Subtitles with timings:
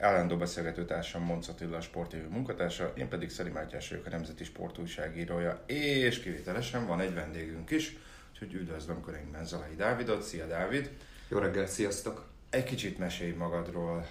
[0.00, 4.10] Állandó beszélgető társam Monc Attila, a Sport TV munkatársa, én pedig Szeli Mátyás vagyok, a
[4.10, 7.96] Nemzeti Sport újságírója, és kivételesen van egy vendégünk is,
[8.32, 10.22] úgyhogy üdvözlöm körünkben Zalai Dávidot.
[10.22, 10.90] Szia Dávid!
[11.28, 12.24] Jó reggelt, sziasztok!
[12.50, 14.06] Egy kicsit mesélj magadról.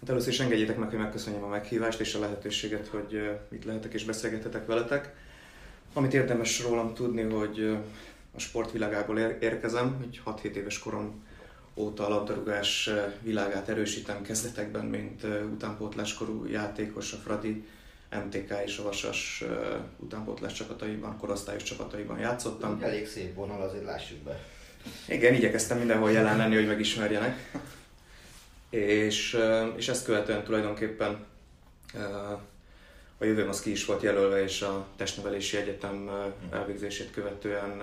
[0.00, 3.92] Hát először is engedjétek meg, hogy megköszönjem a meghívást és a lehetőséget, hogy itt lehetek
[3.92, 5.14] és beszélgethetek veletek.
[5.92, 7.78] Amit érdemes rólam tudni, hogy
[8.34, 11.24] a sportvilágából érkezem, hogy 6-7 éves korom
[11.74, 17.64] óta a labdarúgás világát erősítem kezdetekben, mint utánpótláskorú játékos a Fradi,
[18.26, 19.44] MTK és a Vasas
[19.98, 22.78] utánpótlás csapataiban, korosztályos csapataiban játszottam.
[22.82, 24.40] Elég szép vonal, azért lássuk be.
[25.08, 27.50] Igen, igyekeztem mindenhol jelen lenni, hogy megismerjenek.
[28.70, 29.38] És,
[29.76, 31.24] és ezt követően tulajdonképpen
[33.18, 36.10] a jövőm az ki is volt jelölve, és a testnevelési egyetem
[36.50, 37.82] elvégzését követően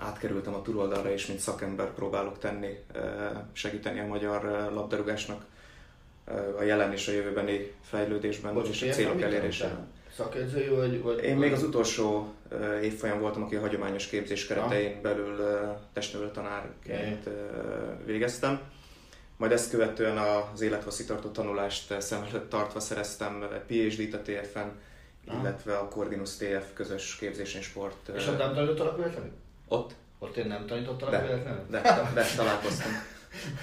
[0.00, 2.78] átkerültem a túloldalra, és mint szakember próbálok tenni,
[3.52, 4.42] segíteni a magyar
[4.72, 5.44] labdarúgásnak
[6.58, 9.86] a jelen és a jövőbeni fejlődésben Bocs, és a célok elérésében.
[10.16, 11.24] Szakedzői vagy, vagy?
[11.24, 12.34] Én még az utolsó
[12.82, 15.02] évfolyam voltam, aki a hagyományos képzés keretein ah.
[15.02, 15.36] belül
[15.92, 17.28] testnevelő tanárként
[18.04, 18.60] végeztem.
[19.36, 24.68] Majd ezt követően az élethosszítartó tanulást szem előtt tartva szereztem PhD-t a TFN,
[25.40, 28.08] illetve a Cordinus TF közös képzés és sport.
[28.16, 29.32] És nem tanítottad véletlenül?
[29.70, 29.94] Ott?
[30.18, 31.66] Ott én nem tanítottalak de, véletlenül?
[31.70, 32.90] De, de, de találkoztam.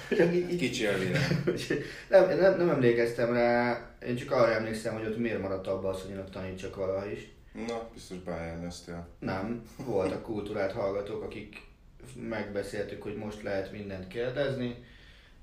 [0.58, 1.18] Kicsi elvére.
[2.10, 6.02] nem, nem, nem, emlékeztem rá, én csak arra emlékszem, hogy ott miért maradt abban az,
[6.02, 7.28] hogy én ott tanítsak valaha is.
[7.66, 9.08] Na, biztos bejeleztél.
[9.18, 11.60] Nem, voltak kultúrát hallgatók, akik
[12.28, 14.84] megbeszéltük, hogy most lehet mindent kérdezni.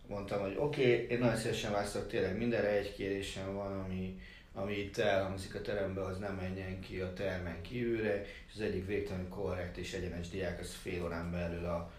[0.08, 4.20] Mondtam, hogy oké, okay, én nagyon szívesen válaszolok tényleg mindenre, egy kérésem van, ami,
[4.56, 8.86] ami itt elhangzik a terembe, az nem menjen ki a termen kívülre, és az egyik
[8.86, 11.92] végtelenül korrekt és egyenes diák, az fél órán belül a,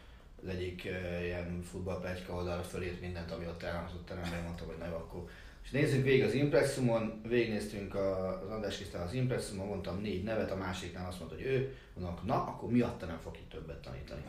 [0.43, 4.87] az egyik uh, ilyen futballplegyka oldalra fölírt mindent, ami ott elhangzott teremben, mondtam, hogy na
[4.87, 5.29] jó, akkor
[5.67, 10.57] és nézzük végig az impresszumon, végignéztünk az András Krisztán az impresszumon, mondtam négy nevet, a
[10.57, 14.23] másiknál azt mondta, hogy ő, mondom, na, akkor miatta nem fog itt többet tanítani.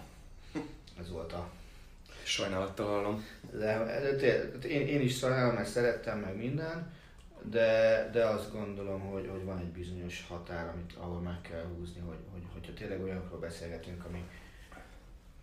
[1.00, 1.50] Ez volt a...
[2.24, 3.26] Sajnálattal hallom.
[3.52, 6.94] De, de, de, de én, én is sajnálom, mert szerettem meg minden,
[7.50, 12.00] de, de azt gondolom, hogy, hogy van egy bizonyos határ, amit, ahol meg kell húzni,
[12.00, 14.24] hogy, hogy, hogyha tényleg olyanokról beszélgetünk, ami,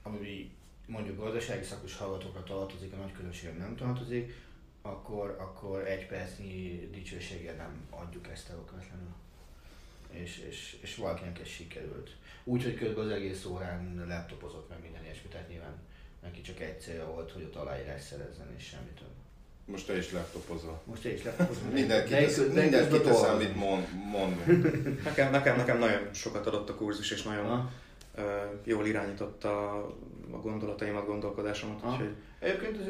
[0.03, 0.50] ami
[0.87, 4.34] mondjuk gazdasági szakos hallgatókra tartozik, a nagy közönség nem tartozik,
[4.82, 9.15] akkor, akkor egy percnyi dicsőséggel nem adjuk ezt el okvetlenül.
[10.10, 12.16] És, és, és valakinek ez sikerült.
[12.44, 15.78] Úgyhogy közben az egész órán laptopozott meg minden ilyesmi, tehát nyilván
[16.22, 19.13] neki csak egy célja volt, hogy ott aláírás szerezzen és semmi több.
[19.66, 20.80] Most te is laptopozol.
[20.84, 21.69] Most te is laptopozol.
[21.72, 24.84] Mindenki, tesz, mindenki tesz, amit mond, mondunk.
[25.04, 27.70] nekem, nekem, nekem nagyon sokat adott a kurzus, és nagyon
[28.16, 28.22] uh,
[28.64, 29.72] jól irányította
[30.30, 31.84] a gondolataimat, gondolkodásomat.
[31.84, 32.14] Úgyhogy...
[32.38, 32.86] Egyébként ez,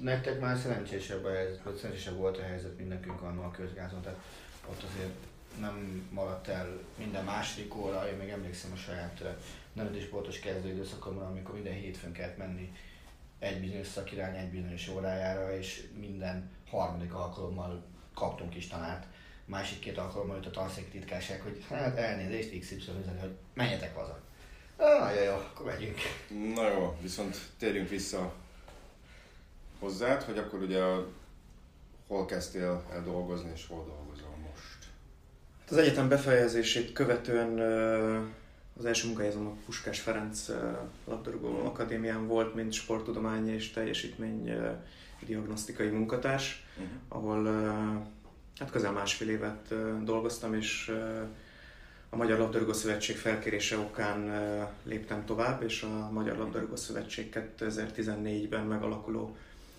[0.00, 4.18] nektek már szerencsésebb vagy szerencsésebb volt a helyzet, mint nekünk annól a közgázon, tehát
[4.70, 5.14] ott azért
[5.60, 9.22] nem maradt el minden második óra, én még emlékszem a saját
[9.72, 12.72] nemzeti sportos kezdőidőszakomra, amikor minden hétfőn kellett menni
[13.44, 17.84] egy bizonyos szakirány egy bizonyos órájára, és minden harmadik alkalommal
[18.14, 19.06] kaptunk is tanárt.
[19.44, 24.20] Másik két alkalommal jött a tanszék titkárság, hogy hát elnézést XY üzeni, hogy menjetek haza.
[24.76, 25.98] Ah, jó, jó, akkor megyünk.
[26.54, 28.34] Na jó, viszont térjünk vissza
[29.78, 31.08] hozzád, hogy akkor ugye a,
[32.06, 34.78] hol kezdtél el dolgozni, és hol dolgozol most?
[35.60, 37.58] Hát az egyetem befejezését követően
[38.76, 40.48] az első munkahelyezem a Puskás Ferenc
[41.04, 44.52] labdarúgó akadémián volt, mint sporttudományi és teljesítmény
[45.26, 46.92] diagnosztikai munkatárs, uh-huh.
[47.08, 47.44] ahol
[48.58, 49.74] hát közel másfél évet
[50.04, 50.92] dolgoztam, és
[52.08, 54.32] a Magyar Labdarúgó Szövetség felkérése okán
[54.82, 59.36] léptem tovább, és a Magyar Labdarúgó Szövetség 2014-ben megalakuló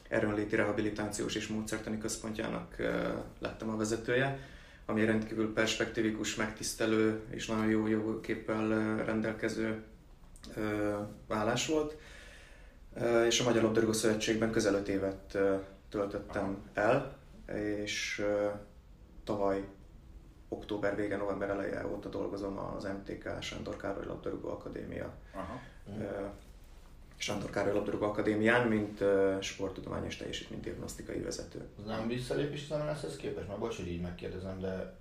[0.08, 2.76] erőnléti rehabilitációs és módszertani központjának
[3.40, 4.40] lettem a vezetője,
[4.86, 9.84] ami rendkívül perspektívikus, megtisztelő és nagyon jó jogképpel rendelkező
[11.28, 11.98] állás volt.
[13.28, 15.38] És a Magyar Labdarúgó Szövetségben közel 5 évet
[15.90, 17.18] töltöttem el,
[17.84, 18.26] és
[19.24, 19.64] tavaly
[20.50, 25.14] október vége, november eleje óta dolgozom az MTK Sándor Károly Labdarúgó Akadémia.
[25.34, 25.62] Aha.
[27.18, 29.04] Sándor Károly Labdarúgó Akadémián, mint
[29.42, 31.60] sporttudomány és teljesítménydiagnosztikai vezető.
[31.80, 33.48] Az nem visszalépés az MNS-hez képest?
[33.48, 34.98] Már bocs, hogy így megkérdezem, de,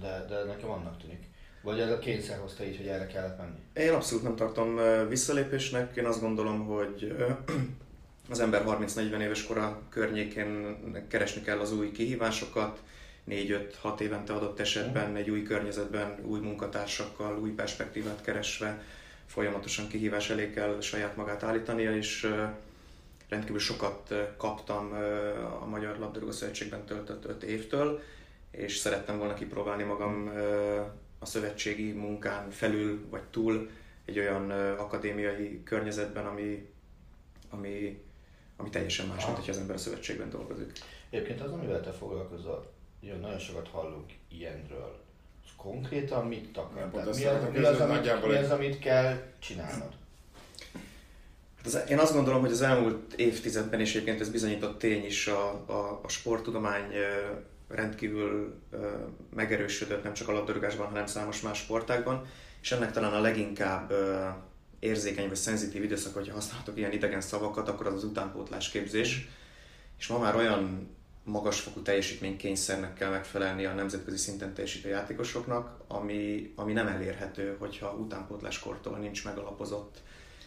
[0.00, 1.26] de, de nekem annak tűnik.
[1.62, 3.58] Vagy ez a kényszer hozta így, hogy erre kellett menni?
[3.72, 5.96] Én abszolút nem tartom visszalépésnek.
[5.96, 7.16] Én azt gondolom, hogy
[8.30, 10.76] az ember 30-40 éves kora környékén
[11.08, 12.82] keresni kell az új kihívásokat,
[13.28, 18.82] 4-5-6 évente adott esetben egy új környezetben, új munkatársakkal, új perspektívát keresve
[19.28, 22.34] folyamatosan kihívás elé kell saját magát állítania, és
[23.28, 24.92] rendkívül sokat kaptam
[25.60, 28.02] a Magyar Labdarúgó Szövetségben töltött 5 évtől,
[28.50, 30.32] és szerettem volna kipróbálni magam
[31.18, 33.70] a szövetségi munkán felül vagy túl
[34.04, 36.72] egy olyan akadémiai környezetben, ami,
[37.50, 38.02] ami,
[38.56, 40.78] ami teljesen más, mint hogy az ember a szövetségben dolgozik.
[41.10, 42.72] Egyébként az, amivel te foglalkozol,
[43.20, 45.06] nagyon sokat hallunk ilyenről.
[45.56, 46.90] Konkrétan mit takar?
[46.92, 47.42] Mi, az, mi, az,
[47.80, 49.92] amit, mi az, amit kell csinálnod?
[51.64, 55.50] Hát én azt gondolom, hogy az elmúlt évtizedben, és egyébként ez bizonyított tény is, a,
[55.66, 56.92] a, a sporttudomány
[57.68, 58.54] rendkívül
[59.34, 62.26] megerősödött nem csak a labdarúgásban, hanem számos más sportágban,
[62.62, 63.92] és ennek talán a leginkább
[64.78, 69.28] érzékeny vagy szenzitív időszak, hogyha használhatok ilyen idegen szavakat, akkor az az utánpótlás képzés.
[69.98, 70.96] És ma már olyan
[71.28, 78.98] magasfokú teljesítménykényszernek kell megfelelni a nemzetközi szinten teljesítő játékosoknak, ami, ami nem elérhető, hogyha utánpótláskortól
[78.98, 80.02] nincs megalapozott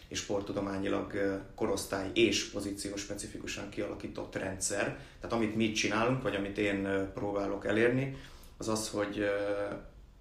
[0.08, 4.98] és sporttudományilag korosztály és pozíció specifikusan kialakított rendszer.
[5.20, 8.16] Tehát amit mi csinálunk, vagy amit én próbálok elérni,
[8.56, 9.24] az az, hogy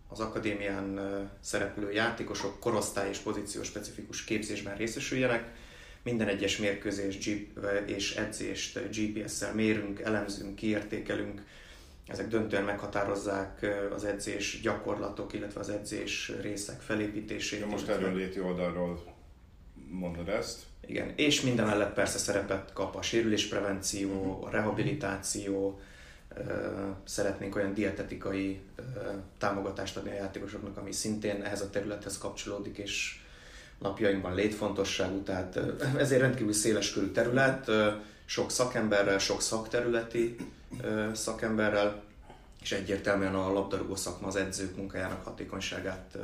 [0.07, 0.99] az akadémián
[1.39, 5.53] szereplő játékosok korosztály és pozíció specifikus képzésben részesüljenek,
[6.03, 7.29] minden egyes mérkőzés
[7.85, 11.41] és edzést GPS-szel mérünk, elemzünk, kiértékelünk,
[12.07, 17.59] ezek döntően meghatározzák az edzés gyakorlatok, illetve az edzés részek felépítését.
[17.59, 19.03] Ja, most erről léti oldalról
[19.89, 20.63] mondod ezt.
[20.87, 25.79] Igen, és minden mellett persze szerepet kap a sérülésprevenció, a rehabilitáció,
[27.03, 28.61] szeretnénk olyan dietetikai
[29.37, 33.21] támogatást adni a játékosoknak, ami szintén ehhez a területhez kapcsolódik, és
[33.81, 35.59] napjainkban létfontosságú, tehát
[35.97, 37.71] ezért rendkívül széleskörű terület,
[38.25, 40.35] sok szakemberrel, sok szakterületi
[41.13, 42.03] szakemberrel,
[42.61, 46.17] és egyértelműen a labdarúgó szakma az edzők munkájának hatékonyságát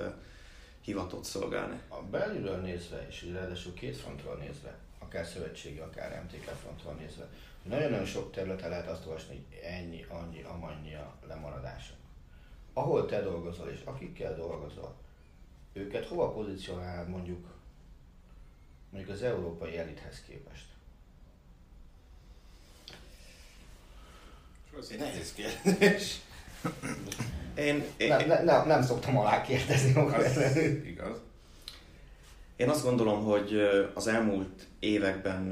[0.82, 1.80] hivatott szolgálni.
[1.88, 7.30] A belülről nézve, és ráadásul két frontról nézve, akár szövetségi, akár MTK frontról nézve,
[7.64, 11.94] nagyon-nagyon sok területen lehet azt olvasni, hogy ennyi, annyi, amannyi a lemaradása.
[12.74, 14.96] Ahol te dolgozol, és akikkel dolgozol,
[15.78, 17.56] őket hova pozícionál mondjuk
[18.90, 20.66] mondjuk az európai elithez képest?
[24.80, 26.20] Ez egy nehéz kérdés.
[27.56, 31.18] Én, én, nem, nem, nem, nem szoktam alá kérdezni az, Igaz.
[32.56, 33.60] Én azt gondolom, hogy
[33.94, 35.48] az elmúlt években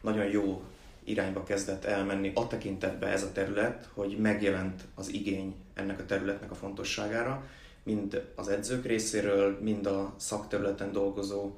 [0.00, 0.62] nagyon jó
[1.04, 6.50] irányba kezdett elmenni a tekintetbe ez a terület, hogy megjelent az igény ennek a területnek
[6.50, 7.44] a fontosságára,
[7.82, 11.50] mind az edzők részéről, mind a szakterületen dolgozó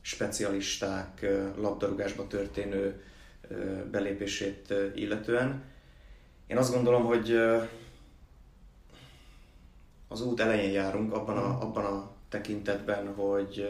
[0.00, 3.02] specialisták labdarúgásba történő
[3.90, 5.62] belépését illetően.
[6.46, 7.38] Én azt gondolom, hogy
[10.08, 13.68] az út elején járunk abban a, abban a tekintetben, hogy,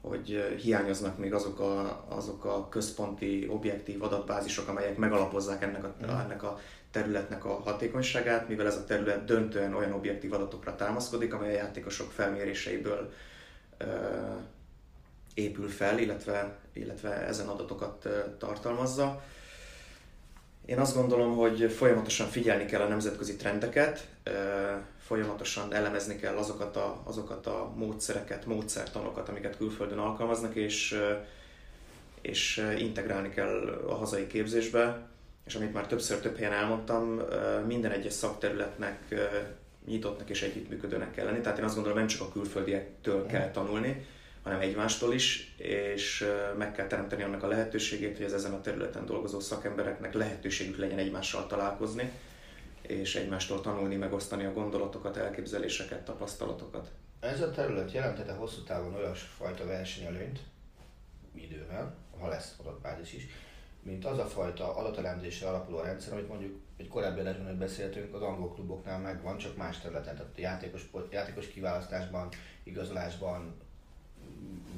[0.00, 6.42] hogy hiányoznak még azok a, azok a központi, objektív adatbázisok, amelyek megalapozzák ennek a, ennek
[6.42, 6.58] a
[6.92, 12.10] területnek a hatékonyságát, mivel ez a terület döntően olyan objektív adatokra támaszkodik, amely a játékosok
[12.10, 13.12] felméréseiből
[13.78, 13.84] ö,
[15.34, 19.22] épül fel, illetve, illetve ezen adatokat ö, tartalmazza.
[20.66, 24.30] Én azt gondolom, hogy folyamatosan figyelni kell a nemzetközi trendeket, ö,
[24.98, 31.00] folyamatosan elemezni kell azokat a, azokat a módszereket, módszertanokat, amiket külföldön alkalmaznak, és,
[32.20, 35.10] és integrálni kell a hazai képzésbe
[35.44, 37.22] és amit már többször több helyen elmondtam,
[37.66, 39.14] minden egyes szakterületnek
[39.86, 41.40] nyitottnak és együttműködőnek kell lenni.
[41.40, 44.06] Tehát én azt gondolom, nem csak a külföldiektől kell tanulni,
[44.42, 46.26] hanem egymástól is, és
[46.58, 50.98] meg kell teremteni annak a lehetőségét, hogy az ezen a területen dolgozó szakembereknek lehetőségük legyen
[50.98, 52.12] egymással találkozni,
[52.82, 56.90] és egymástól tanulni, megosztani a gondolatokat, elképzeléseket, tapasztalatokat.
[57.20, 60.40] Ez a terület jelentette hosszú távon olyasfajta versenyelőnyt,
[61.34, 63.26] idővel, ha lesz adatbázis is,
[63.82, 68.22] mint az a fajta adatelemzésre alapuló rendszer, amit mondjuk egy korábbi adásban, hogy beszéltünk, az
[68.22, 72.28] angol kluboknál megvan, csak más területen, tehát a játékos, játékos kiválasztásban,
[72.62, 73.54] igazolásban,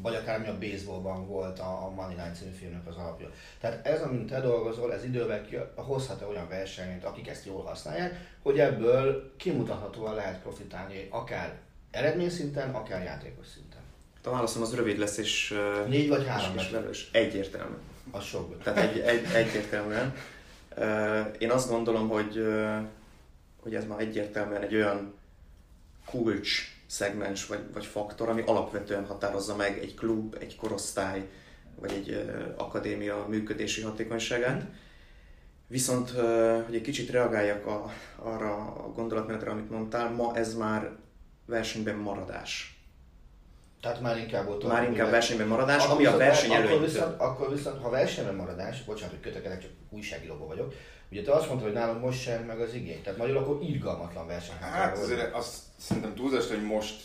[0.03, 3.31] vagy akár mi a baseballban volt a, a Money Line című filmnek az alapja.
[3.61, 7.63] Tehát ez, amint te dolgozol, ez idővel ki, hozhat -e olyan versenyt, akik ezt jól
[7.63, 11.59] használják, hogy ebből kimutathatóan lehet profitálni akár
[11.91, 13.81] eredményszinten, akár játékos szinten.
[14.25, 15.55] A válaszom az rövid lesz, és...
[15.89, 17.75] Négy vagy három és, és egyértelmű.
[18.15, 18.63] Az sok.
[18.63, 20.15] Tehát egy, egy, egyértelműen.
[21.39, 22.47] Én azt gondolom, hogy,
[23.63, 25.15] hogy ez már egyértelműen egy olyan
[26.07, 31.29] kulcs szegmens vagy, vagy faktor, ami alapvetően határozza meg egy klub, egy korosztály,
[31.81, 34.65] vagy egy akadémia működési hatékonyságát.
[35.67, 36.11] Viszont,
[36.65, 40.97] hogy egy kicsit reagáljak a, arra a gondolatmenetre, amit mondtál, ma ez már
[41.47, 42.74] versenyben maradás.
[43.85, 47.53] Tehát már inkább ott Már inkább versenyben maradás, ami a verseny akkor akkor viszont, akkor
[47.53, 50.75] viszont, ha versenyben maradás, bocsánat, hogy kötekedek, csak újságíróban vagyok,
[51.11, 53.03] Ugye te azt mondtad, hogy nálunk most sem meg az igény.
[53.03, 54.57] Tehát magyarul akkor irgalmatlan verseny.
[54.61, 57.03] Hát azért azt szerintem túlzást, hogy most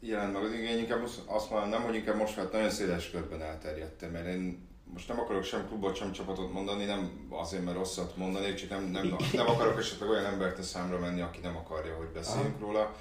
[0.00, 3.42] jelent meg az igény, inkább azt mondom, nem, hogy inkább most már nagyon széles körben
[3.42, 8.16] elterjedte, mert én most nem akarok sem klubot, sem csapatot mondani, nem azért, mert rosszat
[8.16, 11.94] mondani, csak nem, nem, nem akarok esetleg olyan embert a számra menni, aki nem akarja,
[11.96, 12.66] hogy beszéljünk Aha.
[12.66, 12.94] róla.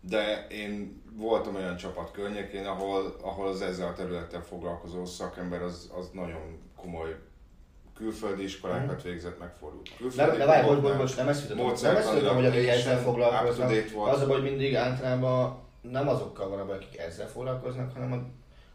[0.00, 5.90] De én voltam olyan csapat környékén, ahol, ahol az ezzel a területtel foglalkozó szakember az,
[5.96, 7.16] az nagyon komoly
[7.94, 9.08] külföldi iskolákat mhm.
[9.08, 9.96] végzett, megfordult.
[9.96, 12.98] Külföldi de, de várj, hogy most nem ezt jutott, nem ezt jutott, hogy akik ezzel
[12.98, 18.12] foglalkoznak, az a baj, hogy mindig általában nem azokkal van, akik ezzel foglalkoznak, hanem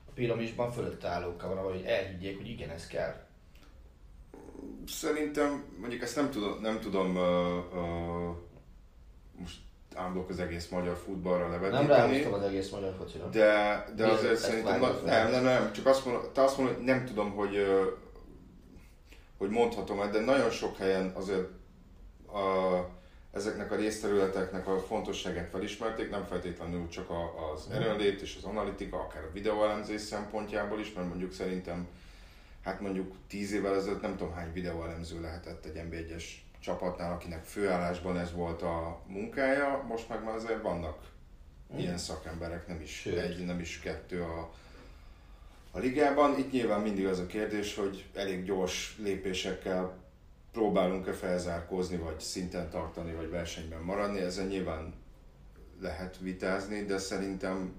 [0.08, 3.14] a piramisban fölött állókkal van, hogy elhiggyék, hogy igen, ez kell.
[4.88, 8.36] Szerintem, mondjuk ezt nem tudom, nem tudom uh, uh,
[9.40, 9.58] most
[9.96, 11.88] ámblok az egész magyar futballra levetíteni.
[11.88, 13.26] Nem ráhoztam az egész magyar focira.
[13.26, 16.86] De, de azért szerintem, na, nem, nem, nem, csak azt mondom, te azt mondod, hogy
[16.86, 17.58] nem tudom, hogy
[19.42, 21.48] hogy mondhatom de nagyon sok helyen azért
[22.28, 22.80] a,
[23.32, 29.00] ezeknek a részterületeknek a fontosságát felismerték, nem feltétlenül csak a, az erőnlét és az analitika,
[29.00, 31.88] akár a videóelemzés szempontjából is, mert mondjuk szerintem,
[32.64, 36.24] hát mondjuk tíz évvel ezelőtt nem tudom hány videóelemző lehetett egy NB1-es
[36.62, 41.12] csapatnál, akinek főállásban ez volt a munkája, most meg már azért vannak
[41.74, 41.78] mm.
[41.78, 43.18] ilyen szakemberek, nem is Sőt.
[43.18, 44.52] egy, nem is kettő a,
[45.72, 46.38] a ligában.
[46.38, 50.00] Itt nyilván mindig az a kérdés, hogy elég gyors lépésekkel
[50.52, 54.20] próbálunk-e felzárkózni, vagy szinten tartani, vagy versenyben maradni.
[54.20, 54.94] Ezen nyilván
[55.82, 57.74] lehet vitázni, de szerintem,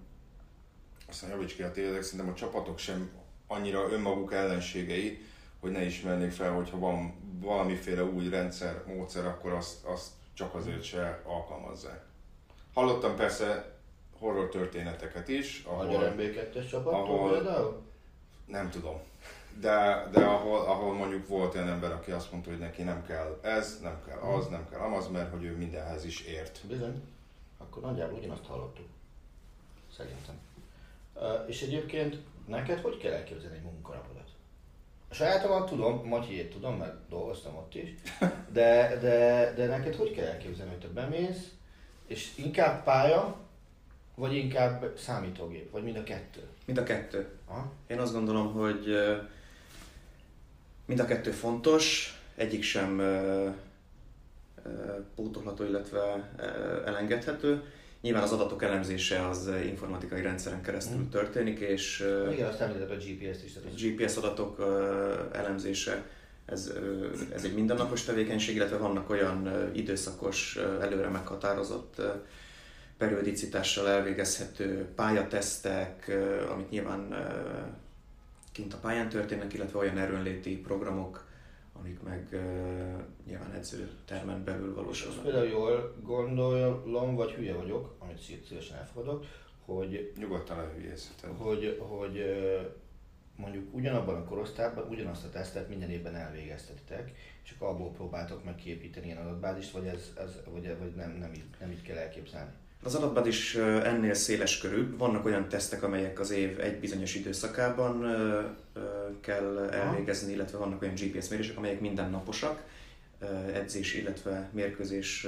[1.09, 3.11] aztán javíts ki a tényleg, szerintem a csapatok sem
[3.47, 5.21] annyira önmaguk ellenségei,
[5.63, 10.83] hogy ne ismernék fel, hogyha van valamiféle új rendszer, módszer, akkor azt, azt csak azért
[10.83, 12.05] se alkalmazzák.
[12.75, 13.73] Hallottam persze
[14.19, 15.63] horror történeteket is.
[15.65, 17.83] Ahol, Magyar MB2-es csapattól például?
[18.47, 19.01] Nem tudom.
[19.61, 23.39] De, de ahol, ahol mondjuk volt olyan ember, aki azt mondta, hogy neki nem kell
[23.43, 26.61] ez, nem kell az, nem kell amaz, mert hogy ő mindenhez is ért.
[26.69, 27.03] Bizony.
[27.59, 28.87] Akkor nagyjából ugyanazt hallottuk.
[29.97, 30.35] Szerintem.
[31.15, 34.22] Uh, és egyébként neked hogy kell elképzelni egy munkanapodat?
[35.13, 37.95] A sajátomat tudom, Matyiét tudom, mert dolgoztam ott is,
[38.53, 41.49] de, de, de neked hogy kell elképzelni, hogy te bemész,
[42.07, 43.37] és inkább pálya,
[44.15, 46.41] vagy inkább számítógép, vagy mind a kettő?
[46.65, 47.29] Mind a kettő.
[47.47, 47.73] Aha.
[47.87, 48.87] Én azt gondolom, hogy
[50.85, 52.97] mind a kettő fontos, egyik sem
[55.15, 56.31] pótolható, illetve
[56.87, 57.63] elengedhető.
[58.03, 61.09] Nyilván az adatok elemzése az informatikai rendszeren keresztül mm.
[61.09, 63.57] történik, és Igen, azt említett a GPS-t is.
[63.57, 64.61] A GPS adatok
[65.33, 66.05] elemzése,
[66.47, 66.73] ez,
[67.35, 72.03] ez egy mindennapos tevékenység, illetve vannak olyan időszakos, előre meghatározott
[72.99, 76.19] periodicitással elvégezhető pályatesztek,
[76.51, 77.15] amit nyilván
[78.53, 81.25] kint a pályán történnek, illetve olyan erőnléti programok,
[81.83, 82.29] amik meg
[83.27, 85.17] nyilván edzőtermen belül valósulnak.
[85.17, 89.25] És például jól gondolom, vagy hülye vagyok, amit szívesen elfogadok,
[89.65, 90.13] hogy...
[90.19, 91.31] Nyugodtan elhülyézheted.
[91.37, 92.25] Hogy, hogy
[93.37, 97.13] mondjuk ugyanabban a korosztályban ugyanazt a tesztet minden évben elvégeztetitek,
[97.55, 101.45] akkor abból próbáltok meg kiépíteni ilyen adatbázist, vagy, ez, ez, vagy, vagy nem, nem, így,
[101.61, 102.51] nem így kell elképzelni?
[102.85, 104.97] Az adatban is ennél széles körül.
[104.97, 108.07] Vannak olyan tesztek, amelyek az év egy bizonyos időszakában
[109.21, 112.63] kell elvégezni, illetve vannak olyan GPS mérések, amelyek mindennaposak,
[113.53, 115.27] edzés, illetve mérkőzés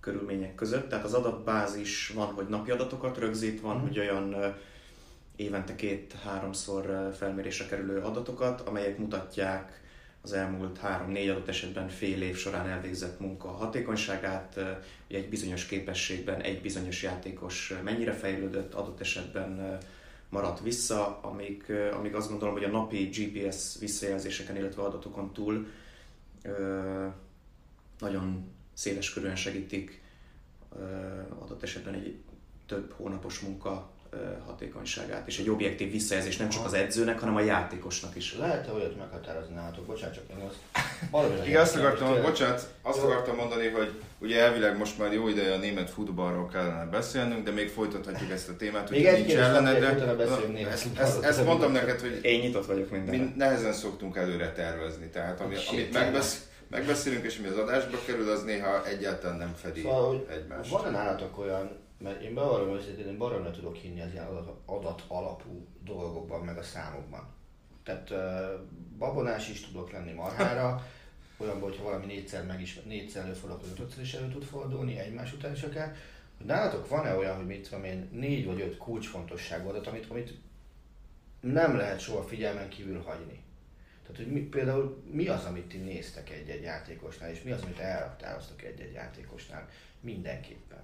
[0.00, 0.88] körülmények között.
[0.88, 3.80] Tehát az adatbázis van, hogy napi adatokat rögzít, van, mm.
[3.80, 4.54] hogy olyan
[5.36, 9.80] évente két-háromszor felmérésre kerülő adatokat, amelyek mutatják
[10.26, 14.54] az elmúlt három-négy adott esetben fél év során elvégzett munka hatékonyságát,
[15.06, 19.78] hogy egy bizonyos képességben egy bizonyos játékos mennyire fejlődött, adott esetben
[20.28, 25.66] maradt vissza, amíg, amíg azt gondolom, hogy a napi GPS visszajelzéseken, illetve adatokon túl
[27.98, 30.02] nagyon széles körülön segítik
[31.38, 32.16] adott esetben egy
[32.66, 33.90] több hónapos munka
[34.46, 38.36] hatékonyságát, és egy objektív visszajelzés nem csak az edzőnek, hanem a játékosnak is.
[38.38, 39.86] Lehet-e olyat meghatározni nálatok?
[39.86, 41.46] Bocsánat, csak én azt...
[41.46, 45.58] Igen, azt akartam, bocsánat, azt akartam mondani, hogy ugye elvileg most már jó ideje a
[45.58, 49.86] német futballról kellene beszélnünk, de még folytathatjuk ezt a témát, hogy nincs ellene, de
[50.70, 53.22] ezt, ezt, ezt, mondtam neked, hogy én nyitott vagyok mindenre.
[53.22, 58.30] Mi nehezen szoktunk előre tervezni, tehát ami, amit megbesz, megbeszélünk és ami az adásba kerül,
[58.30, 60.70] az néha egyáltalán nem fedi szóval, egymást.
[60.70, 65.04] Van-e nálatok olyan mert én bevallom őszintén, én baromra tudok hinni az ilyen adat, adat
[65.08, 67.34] alapú dolgokban, meg a számokban.
[67.82, 68.12] Tehát
[68.98, 70.86] babonás is tudok lenni marhára,
[71.38, 75.32] olyan, hogyha valami négyszer, meg is, négyszer előfordul, akkor ötödszer is elő tud fordulni, egymás
[75.32, 75.96] után is akár.
[76.36, 80.34] Hogy nálatok van-e olyan, hogy mit tudom én, négy vagy öt kulcsfontosságú adat, amit, amit
[81.40, 83.44] nem lehet soha figyelmen kívül hagyni?
[84.02, 87.78] Tehát, hogy mi, például mi az, amit ti néztek egy-egy játékosnál, és mi az, amit
[87.78, 89.68] elraktároztak egy-egy játékosnál
[90.00, 90.82] mindenképpen?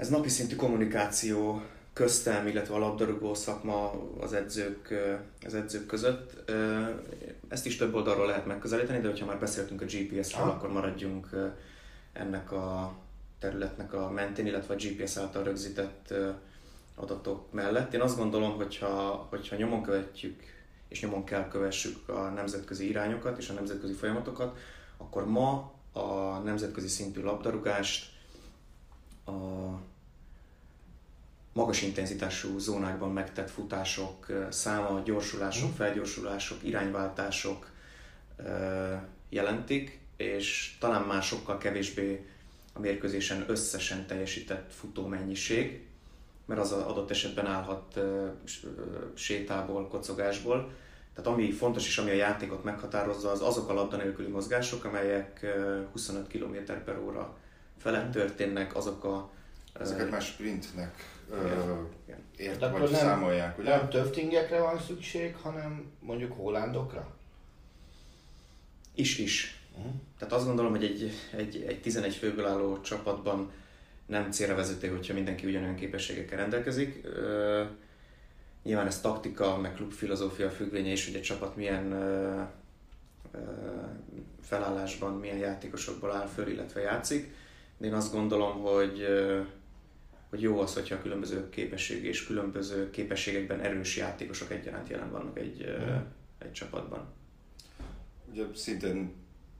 [0.00, 4.94] Ez napi szintű kommunikáció köztem, illetve a labdarúgó szakma az edzők,
[5.46, 6.50] az edzők között.
[7.48, 11.28] Ezt is több oldalról lehet megközelíteni, de hogyha már beszéltünk a GPS-ről, akkor maradjunk
[12.12, 12.92] ennek a
[13.38, 16.14] területnek a mentén, illetve a GPS által rögzített
[16.94, 17.94] adatok mellett.
[17.94, 20.42] Én azt gondolom, hogyha, hogyha nyomon követjük,
[20.88, 24.58] és nyomon kell kövessük a nemzetközi irányokat és a nemzetközi folyamatokat,
[24.96, 28.18] akkor ma a nemzetközi szintű labdarúgást
[29.24, 29.32] a
[31.52, 35.76] magas intenzitású zónákban megtett futások száma, gyorsulások, mhm.
[35.76, 37.70] felgyorsulások, irányváltások
[39.28, 42.26] jelentik, és talán már sokkal kevésbé
[42.72, 45.86] a mérkőzésen összesen teljesített futómennyiség,
[46.46, 48.00] mert az adott esetben állhat
[49.14, 50.72] sétából, kocogásból.
[51.14, 55.46] Tehát ami fontos és ami a játékot meghatározza, az azok a labda nélküli mozgások, amelyek
[55.92, 57.36] 25 km per óra
[57.78, 58.12] felett mhm.
[58.12, 59.30] történnek, azok a...
[59.72, 61.19] Ezeket már sprintnek
[62.36, 63.76] ért, vagy nem, számolják, ugye?
[63.76, 67.06] Nem töftingekre van szükség, hanem mondjuk hollandokra?
[68.94, 69.60] Is, is.
[69.76, 69.92] Uh-huh.
[70.18, 73.50] Tehát azt gondolom, hogy egy, egy, egy 11 főből álló csapatban
[74.06, 77.00] nem célra vezető, hogyha mindenki ugyanolyan képességekkel rendelkezik.
[77.04, 77.66] Uh,
[78.62, 82.46] nyilván ez taktika, meg klubfilozófia függvénye is, hogy egy csapat milyen uh,
[83.34, 83.40] uh,
[84.42, 87.34] felállásban, milyen játékosokból áll föl, illetve játszik.
[87.78, 89.46] De én azt gondolom, hogy uh,
[90.30, 95.66] hogy jó az, hogyha különböző képesség és különböző képességekben erős játékosok egyaránt jelen vannak egy,
[95.80, 95.96] mm.
[96.38, 97.12] egy csapatban.
[98.30, 99.12] Ugye szintén,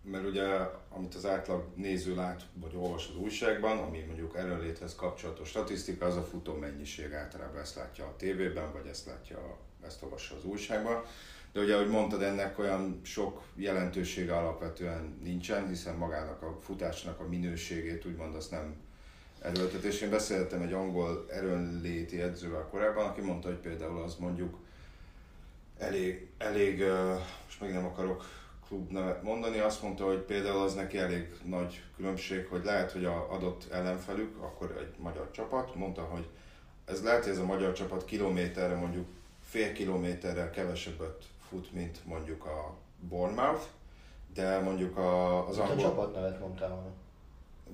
[0.03, 0.47] mert ugye
[0.89, 6.17] amit az átlag néző lát, vagy olvas az újságban, ami mondjuk erőnléthez kapcsolatos statisztika, az
[6.17, 11.03] a futó mennyiség általában ezt látja a tévében, vagy ezt látja, ezt olvassa az újságban.
[11.53, 17.29] De ugye, ahogy mondtad, ennek olyan sok jelentősége alapvetően nincsen, hiszen magának a futásnak a
[17.29, 18.75] minőségét úgymond azt nem
[19.43, 20.01] erőltetés.
[20.01, 24.59] Én beszéltem egy angol erőnléti edzővel korábban, aki mondta, hogy például az mondjuk
[25.79, 26.85] elég, elég
[27.45, 28.25] most meg nem akarok
[28.69, 33.05] klub nevet mondani, azt mondta, hogy például az neki elég nagy különbség, hogy lehet, hogy
[33.05, 36.29] a adott ellenfelük, akkor egy magyar csapat, mondta, hogy
[36.85, 39.07] ez lehet, hogy ez a magyar csapat kilométerre, mondjuk
[39.43, 42.77] fél kilométerrel kevesebbet fut, mint mondjuk a
[43.09, 43.65] Bournemouth,
[44.35, 45.75] de mondjuk a, az angol...
[45.75, 46.93] A csapat nevet mondtál volna.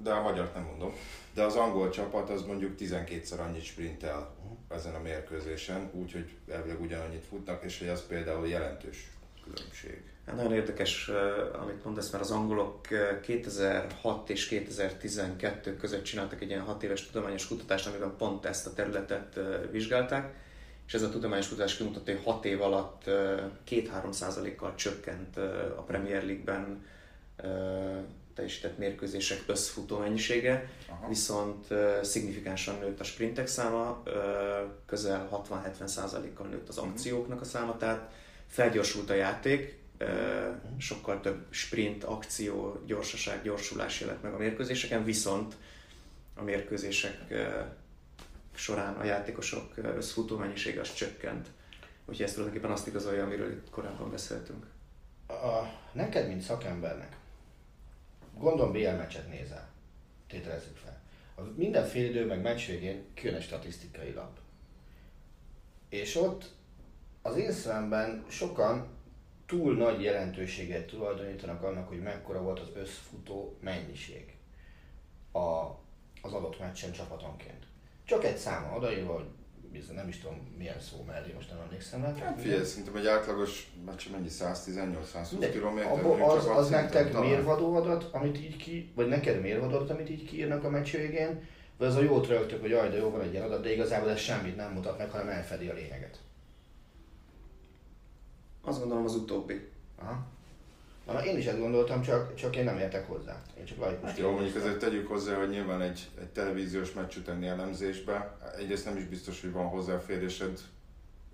[0.02, 0.92] De a magyar nem mondom
[1.36, 4.34] de az angol csapat az mondjuk 12-szer annyit sprintel
[4.68, 9.10] ezen a mérkőzésen, úgyhogy elvileg ugyanannyit futnak, és hogy az például jelentős
[9.44, 10.02] különbség.
[10.26, 11.10] Hát nagyon érdekes,
[11.62, 12.80] amit mondasz, mert az angolok
[13.22, 18.72] 2006 és 2012 között csináltak egy ilyen 6 éves tudományos kutatást, amiben pont ezt a
[18.72, 19.38] területet
[19.70, 20.34] vizsgálták,
[20.86, 23.02] és ez a tudományos kutatás kimutatta, hogy 6 év alatt
[23.70, 25.36] 2-3 százalékkal csökkent
[25.76, 26.84] a Premier League-ben
[28.36, 31.08] teljesített mérkőzések összfutó mennyisége, Aha.
[31.08, 34.12] viszont uh, szignifikánsan nőtt a sprintek száma, uh,
[34.86, 36.88] közel 60-70%-kal nőtt az mhm.
[36.88, 38.12] akcióknak a száma, tehát
[38.46, 40.08] felgyorsult a játék, uh,
[40.78, 45.54] sokkal több sprint, akció, gyorsaság, gyorsulás jelent meg a mérkőzéseken, viszont
[46.34, 47.38] a mérkőzések uh,
[48.54, 51.46] során a játékosok összfutó mennyisége az csökkent.
[52.04, 54.66] Úgyhogy ez tulajdonképpen azt igazolja, amiről itt korábban beszéltünk.
[55.28, 57.16] A, neked, mint szakembernek,
[58.38, 59.68] Gondolom BL meccset nézel.
[60.28, 61.00] Tételezzük fel.
[61.34, 64.38] A minden fél idő meg meccs végén kijön egy statisztikai lap.
[65.88, 66.54] És ott
[67.22, 68.86] az én szemben sokan
[69.46, 74.36] túl nagy jelentőséget tulajdonítanak annak, hogy mekkora volt az összfutó mennyiség
[75.32, 75.38] a,
[76.22, 77.66] az adott meccsen csapatonként.
[78.04, 79.28] Csak egy száma odaírva, hogy
[79.76, 82.14] bizony, nem is tudom milyen szó mellé, most nem emlékszem rá.
[82.14, 85.78] Hát figyelj, szerintem egy átlagos meccs mennyi 118-120 km.
[85.78, 90.24] Abba az, az nektek mérvadó adat, amit így ki, vagy neked mérvadó adat, amit így
[90.24, 93.32] kiírnak a meccs végén, vagy az a jót rögtök, hogy jaj, de jó van egy
[93.32, 96.20] ilyen adat, de igazából ez semmit nem mutat meg, hanem elfedi a lényeget.
[98.62, 99.68] Azt gondolom az utóbbi.
[99.98, 100.26] Aha.
[101.06, 103.42] Na, én is ezt gondoltam, csak, csak én nem értek hozzá.
[103.58, 104.08] Én csak laikus.
[104.08, 108.84] Hát jó, mondjuk azért tegyük hozzá, hogy nyilván egy, egy televíziós meccs utáni elemzésbe egyrészt
[108.84, 110.60] nem is biztos, hogy van hozzáférésed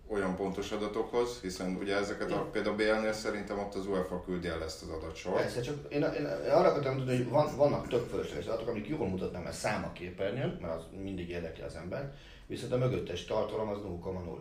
[0.09, 4.63] olyan pontos adatokhoz, hiszen ugye ezeket a, például BL-nél szerintem ott az UEFA küldi el
[4.63, 5.37] ezt az adatsort.
[5.37, 9.09] Persze, csak én, én, arra akartam tudni, hogy van, vannak tök fölösleges adatok, amik jól
[9.09, 12.15] mutatnak, mert szám a képernyőn, mert az mindig érdekli az ember,
[12.47, 14.39] viszont a mögöttes tartalom az 0,0.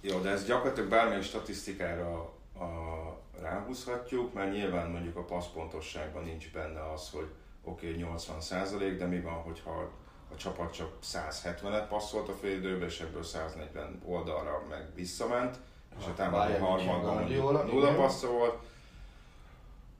[0.00, 6.92] Jó, de ez gyakorlatilag bármilyen statisztikára a, ráhúzhatjuk, mert nyilván mondjuk a passzpontosságban nincs benne
[6.92, 7.28] az, hogy
[7.62, 9.90] oké, okay, 80 százalék, de mi van, hogyha
[10.32, 15.58] a csapat csak 170-et passzolt a félidőbe, és ebből 140 oldalra meg visszament,
[15.98, 17.24] és a támadó harmadban
[17.66, 18.62] nulla passza volt.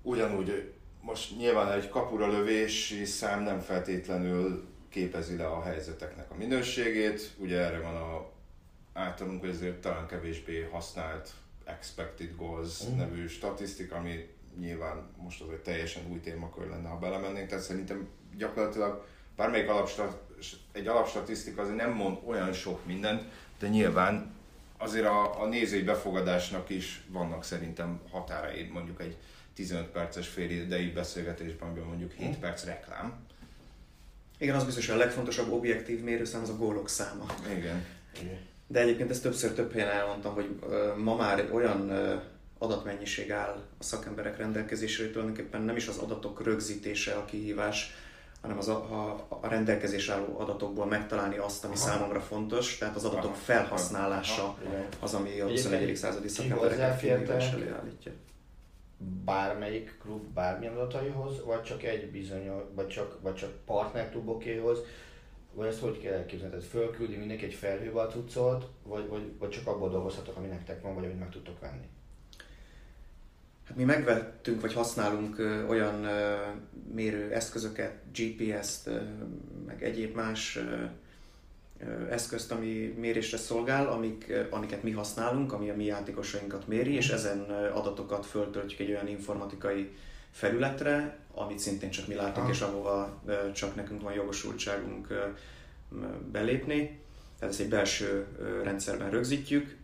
[0.02, 7.34] Ugyanúgy most nyilván egy kapura lövési szám nem feltétlenül képezi le a helyzeteknek a minőségét,
[7.38, 8.30] ugye erre van a
[8.92, 11.30] általunk ezért talán kevésbé használt
[11.68, 12.96] expected goals mm.
[12.96, 14.28] nevű statisztika, ami
[14.60, 20.22] nyilván most az egy teljesen új témakör lenne, ha belemennénk, tehát szerintem gyakorlatilag bármelyik alapstat,
[20.72, 23.22] egy alapstatisztika azért nem mond olyan sok mindent,
[23.58, 24.34] de nyilván
[24.76, 29.16] azért a, a nézői befogadásnak is vannak szerintem határai, mondjuk egy
[29.54, 32.40] 15 perces fél idei beszélgetésben, mondjuk 7 hmm.
[32.40, 33.26] perc reklám.
[34.38, 37.26] Igen, az biztos, hogy a legfontosabb objektív mérőszám az a gólok száma.
[37.56, 37.84] Igen.
[38.20, 38.38] Igen.
[38.70, 40.58] De egyébként ezt többször több helyen elmondtam, hogy
[40.96, 41.92] ma már olyan
[42.58, 47.94] adatmennyiség áll a szakemberek rendelkezésre, hogy tulajdonképpen nem is az adatok rögzítése a kihívás,
[48.40, 51.84] hanem az a, a, a rendelkezés álló adatokból megtalálni azt, ami Aha.
[51.84, 53.34] számomra fontos, tehát az adatok Aha.
[53.34, 54.56] felhasználása Aha.
[55.00, 55.96] az, ami a 21.
[55.96, 58.12] századi szakembereket kihívás elé állítja.
[59.24, 64.78] Bármelyik klub bármilyen adataihoz, vagy csak egy bizonyos, vagy csak, vagy csak partnerklubokéhoz,
[65.52, 66.54] vagy ezt hogy kell elképzelni?
[66.54, 70.82] Tehát fölküldi mindenki egy felhőbe a cuccot, vagy, vagy, vagy csak abból dolgozhatok, ami nektek
[70.82, 71.86] van, vagy amit meg tudtok venni?
[73.68, 76.36] Hát mi megvettünk, vagy használunk ö, olyan ö,
[76.94, 79.00] mérő eszközöket, GPS-t, ö,
[79.66, 80.84] meg egyéb más ö,
[82.10, 87.40] eszközt, ami mérésre szolgál, amik, amiket mi használunk, ami a mi játékosainkat méri, és ezen
[87.72, 89.90] adatokat föltöltjük egy olyan informatikai
[90.38, 92.52] felületre, amit szintén csak mi látunk, ah.
[92.52, 93.22] és ahova
[93.54, 95.32] csak nekünk van jogosultságunk
[96.32, 97.00] belépni.
[97.38, 98.26] Tehát ezt egy belső
[98.62, 99.76] rendszerben rögzítjük,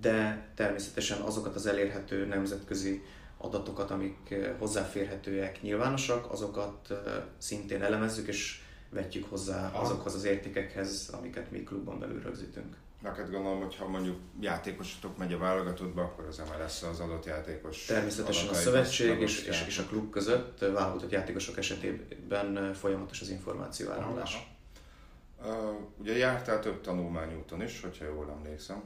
[0.00, 3.02] de természetesen azokat az elérhető nemzetközi
[3.38, 6.92] adatokat, amik hozzáférhetőek, nyilvánosak, azokat
[7.38, 12.76] szintén elemezzük, és vetjük hozzá azokhoz az értékekhez, amiket mi klubban belül rögzítünk.
[13.02, 17.84] Neked gondolom, hogy ha mondjuk játékosotok megy a válogatottba, akkor az MLS az adott játékos
[17.84, 23.90] Természetesen a szövetség és, és, és, a klub között válogatott játékosok esetében folyamatos az információ
[23.90, 24.54] áramlás.
[25.44, 25.48] Uh,
[25.98, 28.82] ugye jártál több tanulmányúton is, hogyha jól emlékszem.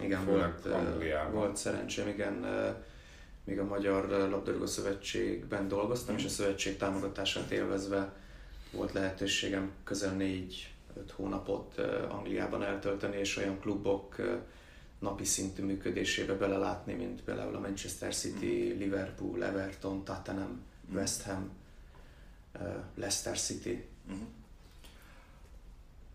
[0.00, 0.68] Igen, volt,
[1.32, 2.46] volt szerencsém, igen,
[3.44, 6.18] még a Magyar Labdarúgó Szövetségben dolgoztam, mm.
[6.18, 8.12] és a szövetség támogatását élvezve
[8.70, 11.78] volt lehetőségem közel négy öt hónapot
[12.08, 14.16] Angliában eltölteni, és olyan klubok
[14.98, 18.78] napi szintű működésébe belelátni, mint például a Manchester City, mm.
[18.78, 20.94] Liverpool, Everton, Tottenham, mm.
[20.94, 21.50] West Ham,
[22.94, 23.84] Leicester City.
[24.12, 24.22] Mm.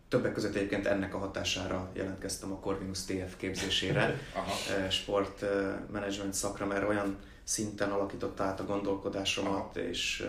[0.08, 4.20] Többek között egyébként ennek a hatására jelentkeztem a Corvinus TF képzésére,
[4.90, 9.88] sportmenedzsment szakra, mert olyan szinten alakította át a gondolkodásomat, Aha.
[9.88, 10.28] és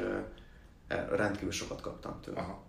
[0.89, 2.39] rendkívül sokat kaptam tőle.
[2.39, 2.63] Aha.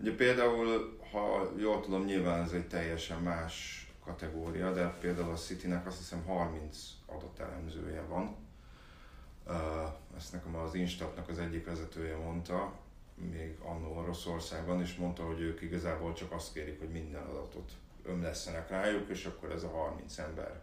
[0.00, 5.86] Ugye például, ha jól tudom, nyilván ez egy teljesen más kategória, de például a Citynek
[5.86, 8.36] azt hiszem 30 adott elemzője van.
[10.16, 12.72] Ezt nekem az Instatnak az egyik vezetője mondta,
[13.14, 17.72] még annó Oroszországban, és mondta, hogy ők igazából csak azt kérik, hogy minden adatot
[18.04, 20.60] ömlesztenek rájuk, és akkor ez a 30 ember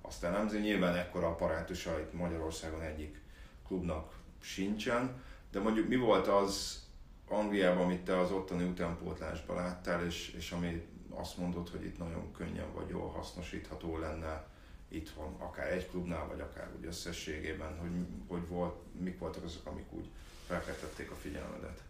[0.00, 0.58] azt elemzi.
[0.58, 3.20] Nyilván ekkora apparátusa itt Magyarországon egyik
[3.66, 6.86] klubnak sincsen, de mondjuk mi volt az
[7.28, 12.32] Angliában, amit te az ottani utánpótlásban láttál, és, és ami azt mondod, hogy itt nagyon
[12.32, 14.46] könnyen vagy jól hasznosítható lenne
[14.88, 17.90] itthon, akár egy klubnál, vagy akár úgy összességében, hogy,
[18.28, 20.08] hogy volt, mik voltak azok, amik úgy
[20.46, 21.82] felkeltették a figyelmedet?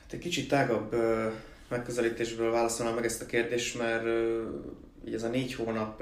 [0.00, 0.94] Hát egy kicsit tágabb
[1.68, 6.00] megközelítésből válaszolnám meg ezt a kérdést, mert uh, ez a négy hónap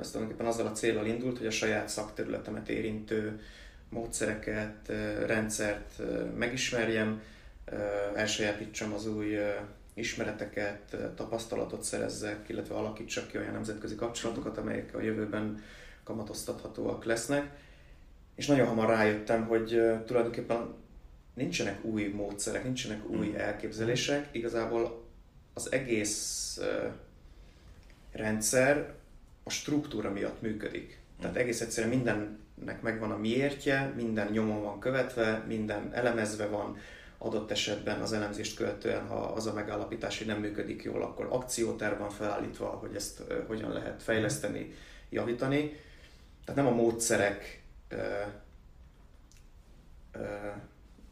[0.00, 3.40] ezt tulajdonképpen azzal a célral indult, hogy a saját szakterületemet érintő
[3.88, 4.92] módszereket,
[5.26, 6.02] rendszert
[6.36, 7.22] megismerjem,
[8.14, 9.38] elsajátítsam az új
[9.94, 15.62] ismereteket, tapasztalatot szerezzek, illetve alakítsak ki olyan nemzetközi kapcsolatokat, amelyek a jövőben
[16.04, 17.50] kamatoztathatóak lesznek.
[18.34, 20.74] És nagyon hamar rájöttem, hogy tulajdonképpen
[21.34, 23.36] nincsenek új módszerek, nincsenek új hmm.
[23.36, 25.02] elképzelések, igazából
[25.54, 26.60] az egész
[28.12, 28.94] rendszer
[29.42, 30.98] a struktúra miatt működik.
[31.20, 36.78] Tehát egész egyszerűen mindennek megvan a miértje, minden nyomon van követve, minden elemezve van,
[37.24, 41.98] adott esetben az elemzést követően, ha az a megállapítás, hogy nem működik jól, akkor akcióterv
[41.98, 44.74] van felállítva, hogy ezt hogyan lehet fejleszteni,
[45.10, 45.76] javítani.
[46.44, 47.62] Tehát nem a módszerek,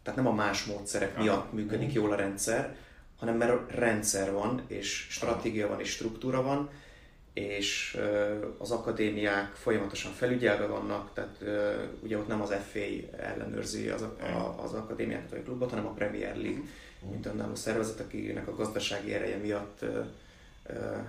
[0.02, 1.96] tehát nem a más módszerek miatt működik mhm.
[1.96, 2.76] jól a rendszer,
[3.18, 6.70] hanem mert rendszer van, és stratégia van, és struktúra van,
[7.32, 7.98] és
[8.58, 11.38] az akadémiák folyamatosan felügyelve vannak, tehát
[12.02, 15.92] ugye ott nem az FA ellenőrzi az, a, az akadémiákat vagy a klubot, hanem a
[15.92, 16.62] Premier League,
[17.00, 17.10] mhm.
[17.10, 19.84] mint önálló szervezet, akinek a gazdasági ereje miatt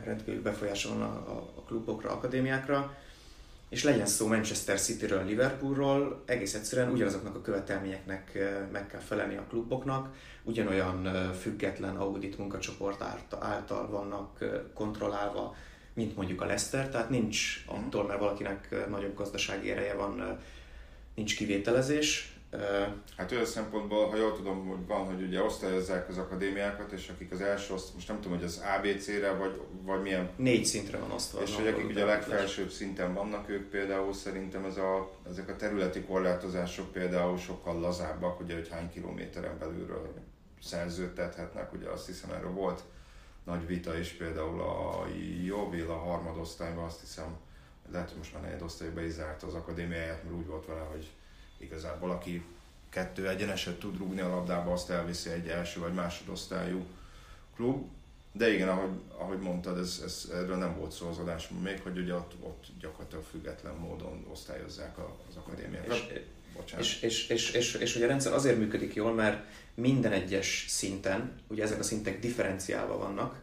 [0.03, 2.97] rendkívül befolyása van a, a, a klubokra, akadémiákra,
[3.69, 8.31] és legyen szó Manchester City-ről, Liverpoolról, egész egyszerűen ugyanazoknak a követelményeknek
[8.71, 13.01] meg kell felelni a kluboknak, ugyanolyan független audit munkacsoport
[13.39, 14.37] által vannak
[14.73, 15.55] kontrollálva,
[15.93, 20.39] mint mondjuk a Leicester, tehát nincs attól, mert valakinek nagyobb gazdasági ereje van,
[21.15, 22.33] nincs kivételezés.
[23.17, 27.31] Hát olyan szempontból, ha jól tudom, hogy van, hogy ugye osztályozzák az akadémiákat, és akik
[27.31, 30.29] az első oszt, most nem tudom, hogy az ABC-re, vagy, vagy milyen...
[30.35, 31.41] Négy szintre van osztva.
[31.41, 35.55] És hogy akik ugye a legfelsőbb szinten vannak, ők például szerintem ez a, ezek a
[35.55, 40.13] területi korlátozások például sokkal lazábbak, ugye, hogy hány kilométeren belülről
[40.61, 42.83] szerződtethetnek, ugye azt hiszem erről volt
[43.43, 45.05] nagy vita is, például a
[45.43, 47.37] Jovél a harmadosztályban azt hiszem,
[47.91, 51.11] lehet, hogy most már negyedosztályban is zárt az akadémiáját, mert úgy volt vele, hogy
[51.57, 52.45] igazából aki
[52.89, 56.85] kettő egyeneset tud rúgni a labdába, azt elviszi egy első vagy másodosztályú
[57.55, 57.87] klub.
[58.31, 61.97] De igen, ahogy, ahogy mondtad, ez, ez, erről nem volt szó az adásban még, hogy
[61.97, 64.97] ugye ott, ott gyakorlatilag független módon osztályozzák
[65.29, 65.87] az akadémiát.
[66.79, 71.31] És, és, és, és, és, hogy a rendszer azért működik jól, mert minden egyes szinten,
[71.47, 73.41] ugye ezek a szintek differenciálva vannak,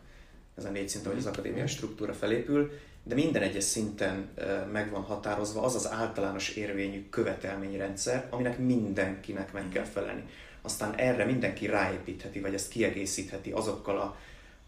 [0.57, 2.71] ez a négy szint, hogy az akadémia struktúra felépül,
[3.03, 4.29] de minden egyes szinten
[4.73, 10.25] meg van határozva az az általános érvényű követelményrendszer, aminek mindenkinek meg kell felelni.
[10.63, 14.17] Aztán erre mindenki ráépítheti, vagy ezt kiegészítheti azokkal a,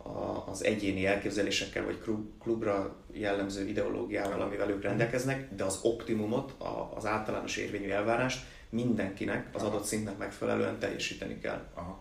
[0.03, 1.99] a, az egyéni elképzelésekkel, vagy
[2.39, 9.49] klubra jellemző ideológiával, amivel ők rendelkeznek, de az optimumot, a, az általános érvényű elvárást mindenkinek
[9.53, 11.67] az adott szintnek megfelelően teljesíteni kell.
[11.75, 12.01] Aha.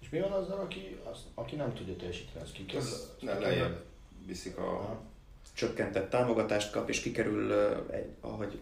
[0.00, 2.88] És mi van azzal, aki, az, aki nem tudja teljesíteni, az kikerül?
[3.20, 3.84] Nem lejjebb
[4.26, 4.62] viszik a...
[4.62, 5.00] Aha.
[5.54, 7.52] Csökkentett támogatást kap, és kikerül,
[7.90, 8.58] egy, ahogy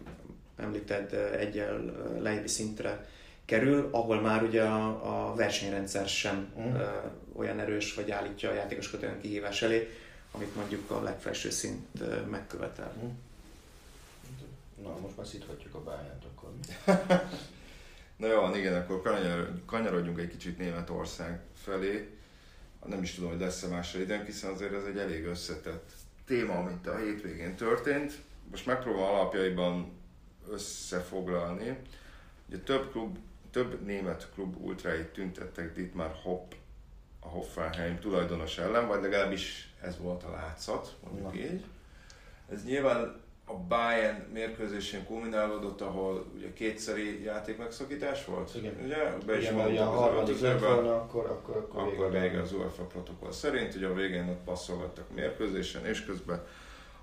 [0.57, 1.81] említed, egyel
[2.19, 3.09] lejjebbi szintre
[3.51, 6.73] kerül, ahol már ugye a, a versenyrendszer sem mm.
[6.73, 6.87] ö,
[7.33, 9.89] olyan erős, vagy állítja a játékosokat olyan kihívás elé,
[10.31, 12.93] amit mondjuk a legfelső szint ö, megkövetel.
[13.03, 13.09] Mm.
[14.83, 16.49] Na, most már szíthatjuk a báját akkor.
[18.17, 19.01] Na jó, igen, akkor
[19.65, 22.17] kanyarodjunk egy kicsit Németország felé.
[22.85, 25.91] Nem is tudom, hogy lesz-e másra időnk, hiszen azért ez egy elég összetett
[26.25, 28.13] téma, amit a hétvégén történt.
[28.51, 29.91] Most megpróbálom alapjaiban
[30.49, 31.77] összefoglalni.
[32.47, 33.17] Ugye több, klub,
[33.51, 36.51] több német klub ultráit tüntettek Dietmar Hopp
[37.19, 41.39] a Hoffenheim tulajdonos ellen, vagy legalábbis ez volt a látszat, mondjuk Na.
[41.39, 41.63] így.
[42.51, 48.55] Ez nyilván a Bayern mérkőzésén kulminálódott, ahol ugye kétszeri játék megszakítás volt.
[48.55, 48.75] Igen.
[48.83, 49.17] Ugye?
[49.25, 53.31] Be is Igen, a harmadik lett volna, akkor, akkor, akkor, akkor vége az UEFA protokoll
[53.31, 56.43] szerint, ugye a végén ott passzolgattak a mérkőzésen, és közben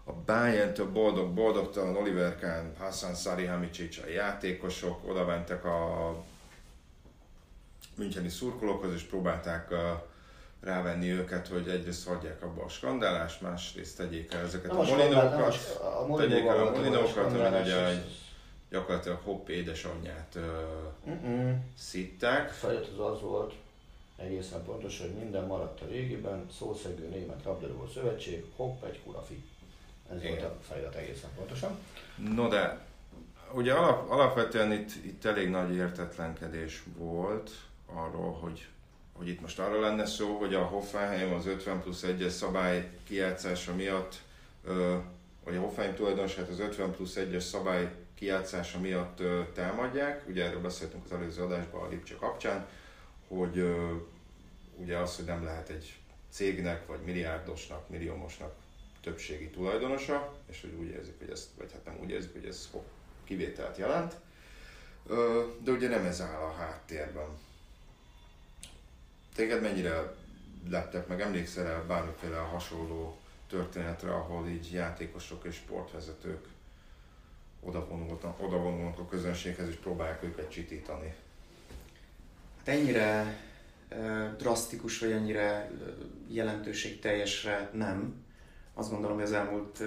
[0.05, 6.11] a Bayern-től boldog, boldogtalan Oliver Kahn, Hassan Salihamidzic, a játékosok oda mentek a
[7.99, 9.75] Müncheni szurkolókhoz, és próbálták
[10.61, 14.87] rávenni őket, hogy egyrészt hagyják abba a skandálást, másrészt tegyék el ezeket nem a, a
[14.87, 15.77] molinókat,
[16.17, 18.03] tegyék el a molinókat, amin ugye
[18.71, 20.39] gyakorlatilag Hopp édesanyját
[21.05, 22.51] uh, szitták.
[22.51, 23.55] Feladat az az volt,
[24.17, 29.45] egészen pontos, hogy minden maradt a régiben, szószegő német labdarúgó szövetség, hopp, egy kurafi.
[30.11, 30.31] Ez Igen.
[30.31, 31.79] volt a feladat egészen pontosan.
[32.35, 32.81] No de,
[33.53, 37.51] ugye alap, alapvetően itt, itt elég nagy értetlenkedés volt
[37.95, 38.69] arról, hogy
[39.19, 43.75] hogy itt most arra lenne szó, hogy a Hoffenheim az 50 plusz 1-es szabály kijátszása
[43.75, 44.23] miatt,
[45.45, 49.23] vagy a Hoffenheim tulajdonosát az 50 plusz 1-es szabály kijátszása miatt
[49.55, 50.25] támadják.
[50.29, 52.67] Ugye erről beszéltünk az előző adásban a Lipcse kapcsán,
[53.29, 53.77] hogy
[54.77, 55.99] ugye az, hogy nem lehet egy
[56.31, 58.55] cégnek, vagy milliárdosnak, milliómosnak
[59.03, 62.71] többségi tulajdonosa, és hogy úgy érzik, hogy ezt, vagy hát nem úgy érzik, hogy ez
[63.25, 64.15] kivételt jelent.
[65.63, 67.29] De ugye nem ez áll a háttérben
[69.39, 70.15] Téged mennyire
[70.69, 71.21] lettek meg?
[71.21, 76.47] Emlékszel el bármiféle hasonló történetre, ahol így játékosok és sportvezetők
[77.61, 81.15] odavonulnak, odavonulnak a közönséghez és próbálják őket csitítani?
[82.59, 83.41] Hát ennyire
[84.39, 85.71] drasztikus vagy ennyire
[86.29, 88.25] jelentőségteljesre nem.
[88.75, 89.83] Azt gondolom, hogy az elmúlt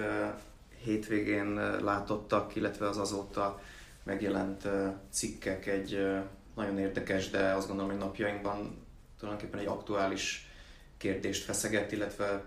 [0.82, 3.62] hétvégén látottak, illetve az azóta
[4.02, 4.68] megjelent
[5.10, 6.06] cikkek egy
[6.54, 8.81] nagyon érdekes, de azt gondolom, hogy napjainkban
[9.22, 10.48] tulajdonképpen egy aktuális
[10.96, 12.44] kérdést feszeget, illetve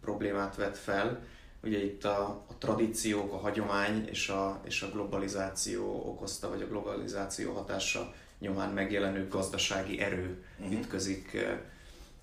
[0.00, 1.22] problémát vet fel.
[1.62, 6.66] Ugye itt a, a tradíciók, a hagyomány és a, és a globalizáció okozta, vagy a
[6.66, 10.78] globalizáció hatása nyomán megjelenő gazdasági erő uh-huh.
[10.78, 11.46] ütközik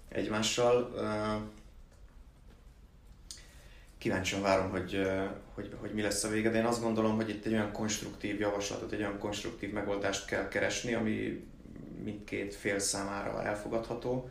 [0.10, 0.93] egymással.
[3.97, 5.10] Kíváncsian várom, hogy,
[5.54, 8.39] hogy, hogy mi lesz a vége, de én azt gondolom, hogy itt egy olyan konstruktív
[8.39, 11.45] javaslatot, egy olyan konstruktív megoldást kell keresni, ami
[12.04, 14.30] mindkét fél számára elfogadható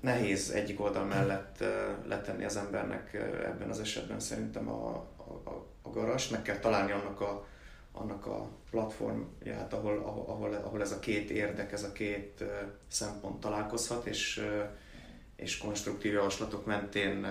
[0.00, 1.64] nehéz egyik oldal mellett
[2.06, 4.90] letenni az embernek ebben az esetben szerintem a,
[5.44, 7.46] a, a garas, meg kell találni annak a,
[7.92, 12.44] annak a platformját, ahol, ahol, ahol ez a két érdek, ez a két
[12.88, 14.46] szempont találkozhat, és,
[15.36, 17.26] és konstruktív javaslatok mentén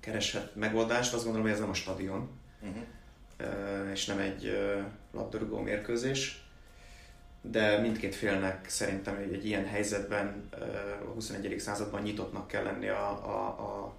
[0.00, 1.14] kereshet megoldást.
[1.14, 2.28] Azt gondolom, hogy ez nem a stadion,
[2.60, 3.90] uh-huh.
[3.92, 4.58] és nem egy
[5.12, 6.49] labdarúgó mérkőzés
[7.40, 10.48] de mindkét félnek szerintem egy, egy ilyen helyzetben
[11.04, 11.58] a 21.
[11.58, 13.94] században nyitottnak kell lenni a, a, a,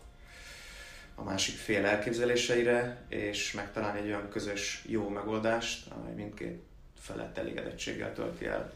[1.15, 6.61] a másik fél elképzeléseire, és megtalálni egy olyan közös jó megoldást, amely mindkét
[6.99, 8.73] felett elégedettséggel tölti el.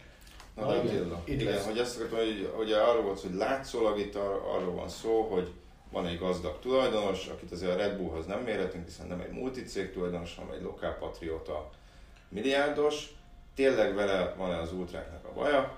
[0.55, 4.45] Na, de igen, igen, hogy ezt akartam, hogy ugye arról volt, hogy látszólag itt ar-
[4.45, 5.51] arról van szó, hogy
[5.91, 9.91] van egy gazdag tulajdonos, akit azért a Red Bullhoz nem mérhetünk, hiszen nem egy multicég
[9.91, 11.69] tulajdonos, hanem egy lokálpatrióta
[12.29, 13.15] milliárdos,
[13.55, 15.77] tényleg vele van-e az ultráknak a baja,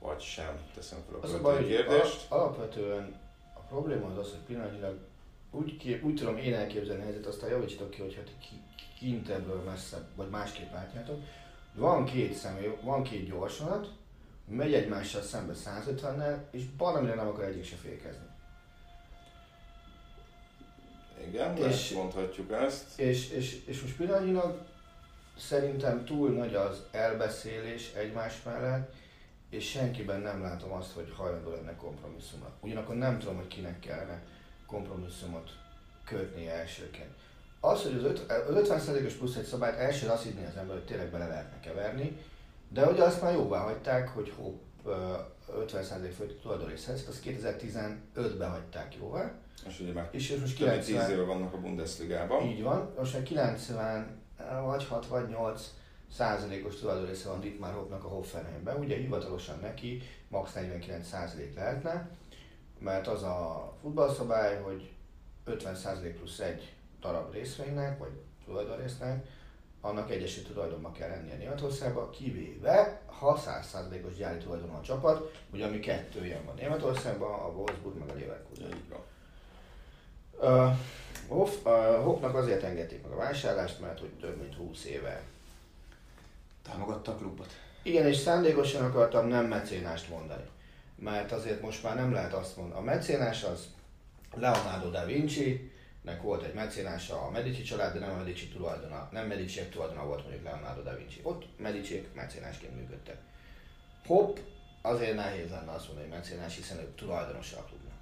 [0.00, 0.60] vagy sem?
[0.74, 2.26] Teszem fel a, az a baj, kérdést.
[2.28, 3.20] Al- alapvetően
[3.54, 4.98] a probléma az az, hogy pillanatilag
[5.50, 8.62] úgy, kép, úgy tudom én elképzelni a helyzet, aztán javítsatok ki, hogy hát ki,
[8.98, 11.22] kint ebből messzebb, vagy másképp látjátok.
[11.74, 13.88] Van két személy, van két gyorsanat,
[14.48, 18.26] megy egymással szembe 150-nel, és baromira nem akar egyik se fékezni.
[21.28, 22.98] Igen, és, mondhatjuk ezt.
[22.98, 24.66] És, és, és most pillanatilag
[25.38, 28.92] Szerintem túl nagy az elbeszélés egymás mellett,
[29.50, 32.52] és senkiben nem látom azt, hogy hajlandó lenne kompromisszumra.
[32.60, 34.22] Ugyanakkor nem tudom, hogy kinek kellene
[34.66, 35.50] kompromisszumot
[36.04, 37.10] kötnie elsőként.
[37.60, 40.84] Az, hogy az, öt, az 50%-os plusz egy szabályt első azt hinni az ember, hogy
[40.84, 42.18] tényleg bele lehetne keverni,
[42.68, 49.32] de ugye azt már jóvá hagyták, hogy hopp, 50% fölötti tulajdonrészhez, azt 2015-ben hagyták jóvá.
[49.66, 52.46] És ugye már és most 90, 10 éve vannak a Bundesligában.
[52.46, 54.22] Így van, most már 90
[54.64, 55.74] vagy 6 vagy 8
[56.12, 58.76] százalékos tulajdonrésze van Dietmar Hoppnak a Hoffenheimben.
[58.76, 62.10] Ugye hivatalosan neki max 49 százalék lehetne,
[62.78, 64.92] mert az a futballszabály, hogy
[65.44, 69.26] 50 százalék plusz egy darab részvénynek, vagy tulajdonrésznek,
[69.80, 75.80] annak egyesült tulajdonban kell lennie Németországban, kivéve ha 100%-os gyári tulajdon a csapat, ugye ami
[75.80, 78.82] kettő ilyen van Németországban, a Wolfsburg meg a Leverkusen.
[80.40, 80.76] Uh,
[81.28, 85.22] Hoff, uh, Hoffnak azért engedték meg a vásárlást, mert hogy több mint 20 éve
[86.62, 87.52] támogatta a klubot.
[87.82, 90.44] Igen, és szándékosan akartam nem mecénást mondani.
[90.94, 92.80] Mert azért most már nem lehet azt mondani.
[92.80, 93.66] A mecénás az
[94.34, 99.08] Leonardo da Vinci, nek volt egy mecénása a Medici család, de nem a Medici tulajdona,
[99.12, 101.20] nem Medici tulajdona volt mondjuk Leonardo da Vinci.
[101.22, 103.16] Ott Medici mecénásként működtek.
[104.06, 104.36] Hopp,
[104.82, 107.98] azért nehéz lenne azt mondani, hogy mecénás, hiszen ő tulajdonosa a klubnak.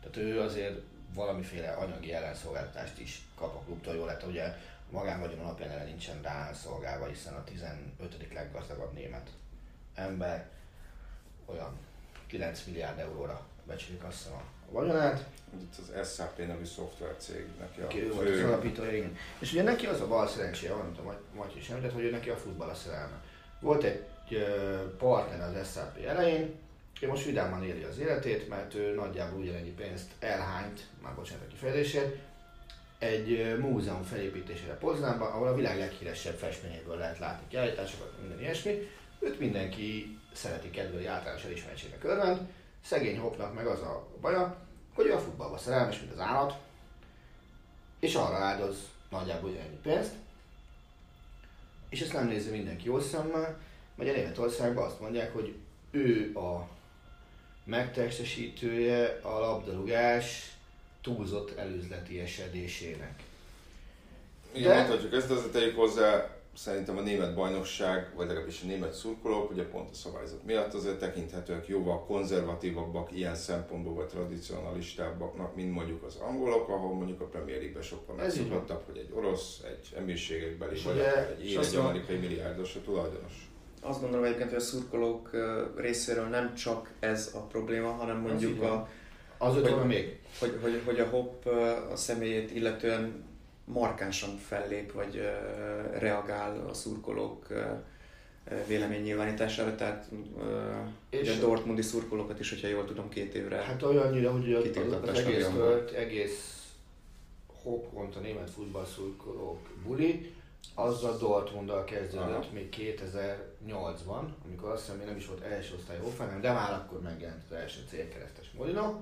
[0.00, 0.80] Tehát ő azért
[1.14, 4.56] valamiféle anyagi ellenszolgáltatást is kap a klubtól, jól lehet, ugye
[4.90, 8.32] magánvagyon alapján erre nincsen rá szolgálva, hiszen a 15.
[8.32, 9.28] leggazdagabb német
[9.94, 10.48] ember
[11.46, 11.78] olyan
[12.26, 15.24] 9 milliárd euróra becsülik azt a vagyonát.
[15.60, 19.16] Itt az SAP nevű szoftvercég neki a Ki volt az alapítója, igen.
[19.38, 22.30] És ugye neki az a bal szerencséje, amit a Matyi is említett, hogy ő neki
[22.30, 23.22] a futball a szerelme.
[23.60, 24.04] Volt egy
[24.98, 26.54] partner az SAP elején,
[27.00, 31.48] ő most vidáman éli az életét, mert ő nagyjából ugyanennyi pénzt elhányt, már bocsánat a
[31.48, 32.16] kifejezésért,
[32.98, 38.88] egy múzeum felépítésére Poznánban, ahol a világ leghíresebb festményéből lehet látni kiállításokat, minden ilyesmi.
[39.18, 42.40] Őt mindenki szereti, kedveli, általános elismertségnek örvend.
[42.84, 44.56] Szegény Hopnak meg az a baja,
[44.94, 46.54] hogy ő a futballba szerelmes, mint az állat,
[48.00, 48.76] és arra áldoz
[49.10, 50.12] nagyjából ugyanennyi pénzt.
[51.88, 53.58] És ezt nem nézi mindenki jó szemmel,
[53.94, 55.54] mert a Németországban azt mondják, hogy
[55.90, 56.68] ő a
[57.64, 60.56] megtestesítője a labdarúgás
[61.02, 63.22] túlzott előzleti esedésének.
[64.52, 64.76] Igen, De...
[64.76, 69.62] mondhatjuk ezt, azért tegyük hozzá, szerintem a német bajnokság, vagy legalábbis a német szurkolók, ugye
[69.62, 76.16] pont a szabályzat miatt azért tekinthetőek jóval konzervatívabbak, ilyen szempontból vagy tradicionalistábbaknak, mint mondjuk az
[76.16, 81.08] angolok, ahol mondjuk a Premier League-ben sokkal megszokottabb, hogy egy orosz, egy emírségekbeli, vagy ugye-
[81.08, 83.48] akár egy azt egy amerikai milliárdos a tulajdonos.
[83.86, 85.30] Azt gondolom egyébként, hogy a szurkolók
[85.76, 88.70] részéről nem csak ez a probléma, hanem mondjuk van.
[88.70, 88.88] a,
[89.38, 90.18] Az Hogy- van még.
[90.38, 91.44] hogy, hogy, hogy a Hopp
[91.92, 93.24] a személyét illetően
[93.64, 95.22] markánsan fellép, vagy
[95.98, 97.60] reagál a szurkolók ö,
[98.66, 100.08] véleménynyilvánítására, tehát
[101.10, 103.56] És- a Dortmundi szurkolókat is, hogyha jól tudom, két évre.
[103.56, 106.62] Hát olyannyira, hogy az, az, az egész, tört, egész
[107.62, 110.34] hoppont a német futballszurkolók buli,
[110.74, 112.46] azzal Dortmunddal kezdődött Aha.
[112.52, 117.42] még 2008-ban, amikor azt hiszem nem is volt első osztály Hoffenheim, de már akkor megjelent
[117.50, 119.00] az első célkeresztes Molino,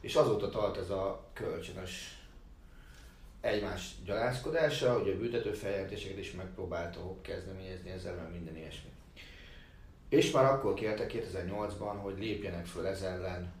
[0.00, 2.22] és azóta tart ez a kölcsönös
[3.40, 8.90] egymás gyalázkodása, hogy a büntető feljelentéseket is megpróbálta Hopp kezdeményezni ezzel, mert minden ilyesmi.
[10.08, 13.52] És már akkor kérte 2008-ban, hogy lépjenek föl ez ellen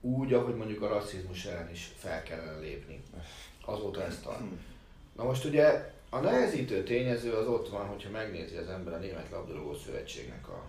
[0.00, 3.02] úgy, ahogy mondjuk a rasszizmus ellen is fel kellene lépni.
[3.64, 4.40] Azóta ezt tart.
[5.16, 9.30] Na most ugye a nehezítő tényező az ott van, hogyha megnézi az ember a Német
[9.30, 10.64] Labdarúgó Szövetségnek a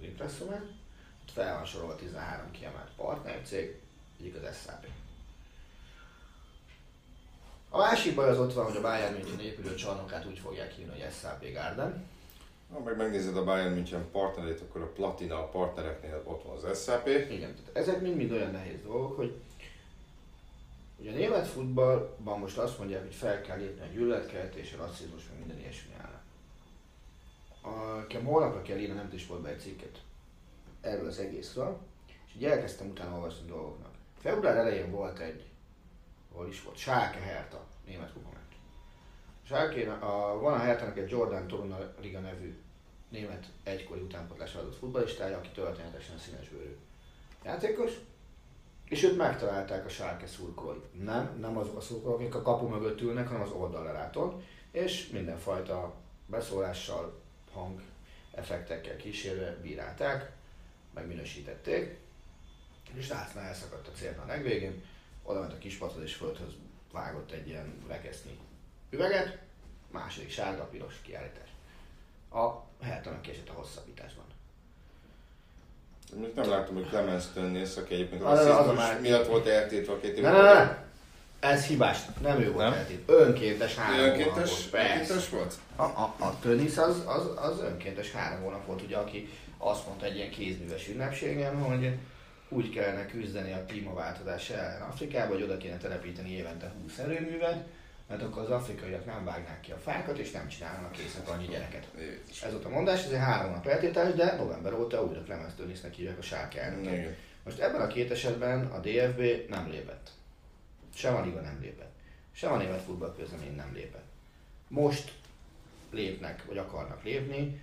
[0.00, 0.64] impresszumát,
[1.22, 3.76] ott fel van sorolva 13 kiemelt partnercég,
[4.20, 4.86] egyik az SAP.
[7.70, 11.00] A másik baj az ott van, hogy a Bayern München épülő csarnokát úgy fogják hívni,
[11.00, 12.10] hogy SAP Garden.
[12.72, 16.84] Ha meg megnézed a Bayern München partnerét, akkor a platina a partnereknél ott van az
[16.84, 17.06] SAP.
[17.06, 19.34] Igen, tehát ezek mind-mind olyan nehéz dolgok, hogy
[21.02, 25.28] ugye a német futballban most azt mondják, hogy fel kell lépni a gyűlöletkeltés, a rasszizmus,
[25.28, 26.20] meg minden ilyesmi ellen.
[27.98, 30.02] Nekem holnapra kell írni a Nemzeti Sportba egy cikket
[30.80, 31.78] erről az egészről,
[32.26, 33.90] és így elkezdtem utána olvasni dolgoknak.
[34.20, 35.44] Február elején volt egy,
[36.32, 38.56] hol is volt, Schalke Hertha, német kupa meccs.
[39.44, 42.54] Schalke, a, van a Hertának egy Jordan Toruna Liga nevű
[43.08, 46.76] német egykori utánpotlásra adott futballistája, aki történetesen színesbőrű
[47.44, 47.92] játékos,
[48.92, 50.78] és őt megtalálták a Schalke szurkolói.
[50.92, 55.94] Nem, nem azok a szurkolók, akik a kapu mögött ülnek, hanem az oldalleláton, és mindenfajta
[56.26, 57.20] beszólással,
[57.52, 57.82] hang
[58.34, 60.32] effektekkel kísérve bírálták,
[60.94, 61.98] megminősítették,
[62.94, 64.84] és látszna elszakadt a célna a legvégén,
[65.22, 66.52] oda ment a kispadhoz és földhöz
[66.92, 68.38] vágott egy ilyen rekeszni
[68.90, 69.38] üveget,
[69.90, 71.48] második sárga-piros kiállítás.
[72.30, 74.31] A Hertának kiesett a hosszabbításban.
[76.20, 80.32] Még nem láttam, hogy Clemens Tönnész, aki egyébként rasszizmus miatt volt eltétve a két évvel.
[80.32, 80.80] ne, ne!
[81.40, 82.78] Ez hibás, nem ő volt Nem?
[82.78, 83.02] eltét.
[83.06, 85.54] Önkéntes három Önkéntes, önkéntes volt?
[85.76, 90.06] A, a, a Tönnisz az, az, az önkéntes három hónap volt, ugye, aki azt mondta
[90.06, 91.92] egy ilyen kézműves ünnepségen, hogy
[92.48, 97.64] úgy kellene küzdeni a klímaváltozás ellen Afrikába, hogy oda kéne telepíteni évente 20 erőművet,
[98.12, 101.88] mert akkor az afrikaiak nem vágnák ki a fákat, és nem csinálnak késznek annyi gyereket.
[102.44, 105.94] Ez volt a mondás, ez egy három hónap eltiltás, de november óta újra Clemens Tönnisznek
[105.94, 106.46] hívják a.
[106.82, 107.16] Igen.
[107.44, 110.10] Most ebben a két esetben a DFB nem lépett.
[110.94, 111.92] Sem a Liga nem lépett.
[112.32, 114.06] Sem a Német Futballközlemény nem lépett.
[114.68, 115.12] Most
[115.90, 117.60] lépnek, vagy akarnak lépni,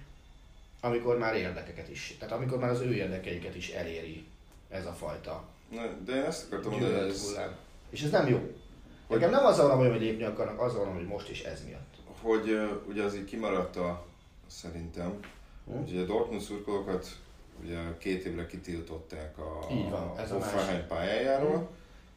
[0.82, 4.28] amikor már érdekeket is, tehát amikor már az ő érdekeiket is eléri
[4.70, 7.38] ez a fajta Na, de én ezt akartam mondani, ez.
[7.90, 8.59] És ez nem jó.
[9.10, 11.94] Nekem nem azzal van, hogy lépni akarnak, azzal van, hogy most is ez miatt.
[12.22, 14.06] hogy uh, ugye az így kimaradt a,
[14.48, 15.20] szerintem,
[15.66, 15.78] Hm?
[15.78, 17.08] hogy ugye a Dortmund szurkolókat
[17.64, 20.82] ugye két évre kitiltották a, Így van, ez a másik.
[20.88, 21.70] pályájáról,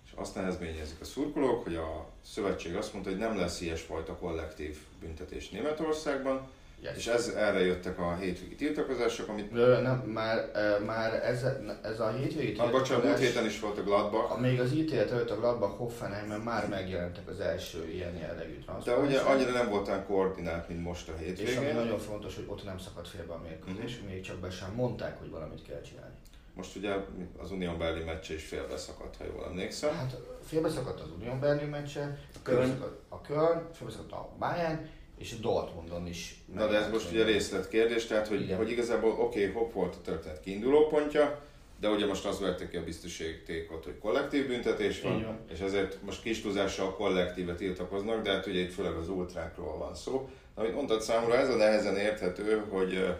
[0.06, 4.78] és azt nehezményezik a szurkolók, hogy a szövetség azt mondta, hogy nem lesz ilyesfajta kollektív
[5.00, 6.48] büntetés Németországban,
[6.82, 6.96] Yes.
[6.96, 10.48] és ez, erre jöttek a hétvégi tiltakozások, amit Ö, nem, már,
[10.86, 11.44] már ez,
[11.82, 14.72] ez a hétvégi Ah, bocsánat, múlt tiltakozás- héten is volt a Gladbach, A- Még az
[14.72, 19.22] ítélet előtt a Gladbach Hoffenheimben már megjelentek az első ilyen jellegű de transzparenciák.
[19.22, 21.74] ugye annyira nem voltán koordinált, mint most a És ami hétvégén.
[21.74, 24.06] nagyon fontos, hogy ott nem szakadt félbe a mérkőzés, Mhm.
[24.08, 26.14] még csak be sem mondták, hogy valamit kell csinálni.
[26.54, 26.94] Most ugye
[27.42, 29.94] az Unión Berlin meccse is félbe szakadt, ha jól emlékszem.
[29.96, 32.58] Hát félbe szakadt az Union Berlin meccse, Köln.
[32.66, 34.88] félbe szakadt a Köln, félbe szakadt a Bayern,
[35.22, 36.34] és a Dortmundon is.
[36.54, 38.56] Na de ez most ugye részletkérdés, tehát hogy, Igen.
[38.56, 41.40] hogy igazából oké, okay, hopp volt a történet kiinduló pontja,
[41.80, 45.38] de ugye most az verte ki a biztosítékot, hogy kollektív büntetés van, van.
[45.52, 49.94] és ezért most kis túlzással kollektíve tiltakoznak, de hát ugye itt főleg az ultrákról van
[49.94, 50.28] szó.
[50.54, 53.16] Amit mondtad számomra, ez a nehezen érthető, hogy,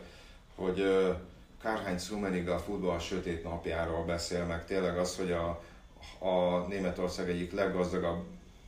[0.55, 0.85] hogy
[1.63, 5.63] Karl-Heinz Rummenigge a futball sötét napjáról beszél, meg tényleg az, hogy a,
[6.27, 8.25] a Németország egyik leggazdagabb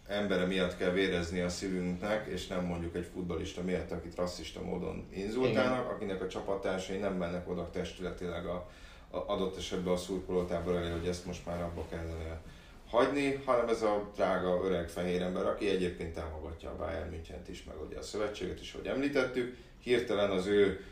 [0.09, 5.07] embere miatt kell vérezni a szívünknek, és nem mondjuk egy futbalista miatt, akit rasszista módon
[5.11, 8.71] inzultálnak, akinek a csapattársai nem mennek oda testületileg a,
[9.11, 12.41] a adott esetben a szurkolótábor elé, hogy ezt most már abba kellene
[12.89, 17.65] hagyni, hanem ez a drága öreg fehér ember, aki egyébként támogatja a Bayern München-t is,
[17.65, 20.85] meg ugye a szövetséget is, ahogy említettük, hirtelen az ő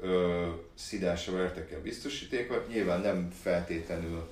[0.00, 4.28] ö, szidásra vertek el biztosítékot, nyilván nem feltétlenül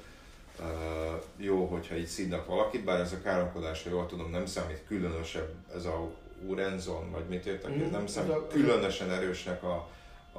[1.36, 5.48] jó, hogyha így szidnak valakit, bár ez a káromkodás, ha jól tudom, nem számít különösebb,
[5.74, 6.10] ez a
[6.46, 9.88] Urenzon, vagy mit értek, mm, ez nem számít különösen erősnek a,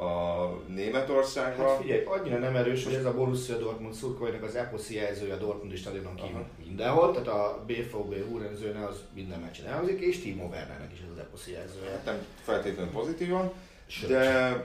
[0.03, 1.67] a Németországban.
[1.67, 5.37] Hát figyelj, annyira nem erős, hogy ez a Borussia Dortmund szurkolóinak az eposzi jelzője a
[5.37, 10.91] Dortmund stadionon kívül mindenhol, tehát a BVB Hurenzőne az minden meccsen elhangzik, és Timo Wernernek
[10.93, 11.89] is ez az eposzi jelzője.
[11.89, 13.51] Hát nem feltétlenül pozitívan,
[14.07, 14.55] de,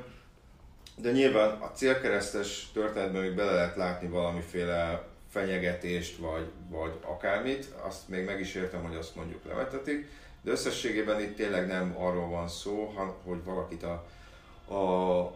[0.96, 8.08] de nyilván a célkeresztes történetben még bele lehet látni valamiféle fenyegetést, vagy, vagy akármit, azt
[8.08, 10.08] még meg is értem, hogy azt mondjuk levetetik,
[10.42, 14.04] de összességében itt tényleg nem arról van szó, hogy valakit a
[14.68, 15.32] a,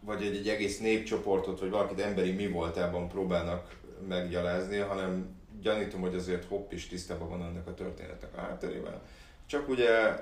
[0.00, 3.76] vagy egy, egy egész népcsoportot, vagy valakit emberi mi voltában próbálnak
[4.08, 9.02] meggyalázni, hanem gyanítom, hogy azért Hopp is tisztában van ennek a történetnek a hátterével.
[9.46, 10.20] Csak ugye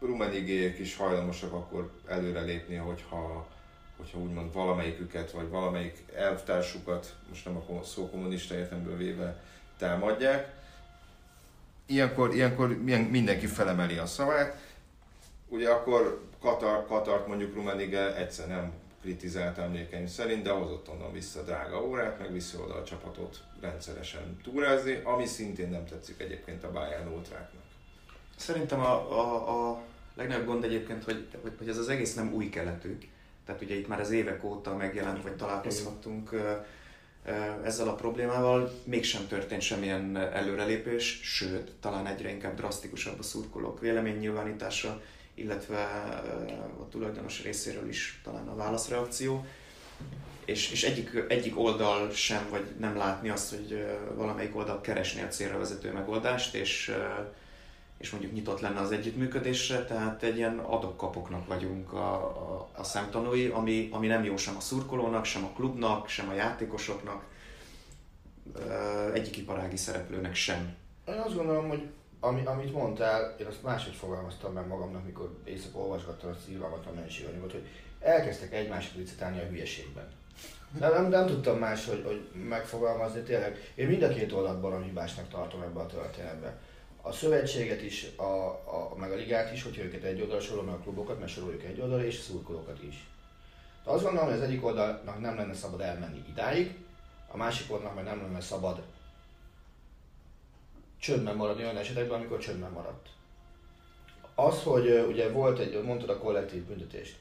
[0.00, 3.46] rumenigélyek is hajlamosak akkor előrelépni, hogyha,
[4.00, 9.42] hogyha úgymond valamelyiküket, vagy valamelyik elvtársukat, most nem a szó kommunista értemből véve
[9.78, 10.58] támadják.
[11.86, 12.68] Ilyenkor, ilyenkor
[13.10, 14.58] mindenki felemeli a szavát.
[15.48, 21.42] Ugye akkor Katar, Katart mondjuk Rummenigge egyszer nem kritizált emlékeim szerint, de hozott onnan vissza
[21.42, 26.70] drága órát, meg vissza oda a csapatot rendszeresen túrázni, ami szintén nem tetszik egyébként a
[26.70, 27.62] Bayern ultráknak.
[28.36, 29.82] Szerintem a, a, a
[30.14, 32.98] legnagyobb gond egyébként, hogy, hogy, hogy ez az egész nem új keletű.
[33.50, 36.30] Tehát ugye itt már az évek óta megjelent, vagy találkozhattunk
[37.64, 38.72] ezzel a problémával.
[38.84, 45.00] Mégsem történt semmilyen előrelépés, sőt, talán egyre inkább drasztikusabb a szurkolók véleménynyilvánítása
[45.34, 45.82] illetve
[46.80, 49.46] a tulajdonos részéről is talán a válaszreakció.
[50.44, 55.28] És, és egyik, egyik oldal sem, vagy nem látni azt, hogy valamelyik oldal keresné a
[55.28, 56.92] célra vezető megoldást, és,
[58.00, 63.46] és mondjuk nyitott lenne az együttműködésre, tehát egy ilyen adokkapoknak vagyunk a, a, a szemtanúi,
[63.46, 67.24] ami, ami nem jó sem a szurkolónak, sem a klubnak, sem a játékosoknak,
[69.12, 70.76] egyik iparági szereplőnek sem.
[71.08, 71.88] Én azt gondolom, hogy
[72.20, 76.94] ami, amit mondtál, én azt máshogy fogalmaztam meg magamnak, mikor éjszaka olvasgattam azt az a
[76.94, 77.66] mennyiséganyagot, hogy
[78.00, 80.08] elkezdtek egymást licitálni a hülyeségben.
[80.78, 83.72] Nem, nem, nem tudtam más, hogy, hogy megfogalmazni tényleg.
[83.74, 86.58] Én mind a két oldalt hibásnak tartom ebbe a történetbe.
[87.02, 90.76] A szövetséget is, a, a, meg a ligát is, hogyha őket egy oldalra sorolom, a
[90.76, 93.06] klubokat, mert soroljuk egy oldalra, és szurkolókat is.
[93.84, 96.74] De azt gondolom, hogy az egyik oldalnak nem lenne szabad elmenni idáig,
[97.28, 98.82] a másik oldalnak meg nem lenne szabad
[100.98, 103.08] csöndben maradni olyan esetekben, amikor csöndben maradt.
[104.34, 107.16] Az, hogy ugye volt egy, mondtad a kollektív büntetést,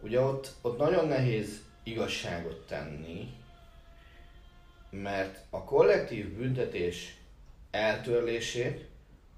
[0.00, 3.34] ugye ott, ott nagyon nehéz igazságot tenni,
[4.90, 7.16] mert a kollektív büntetés
[7.70, 8.89] eltörlését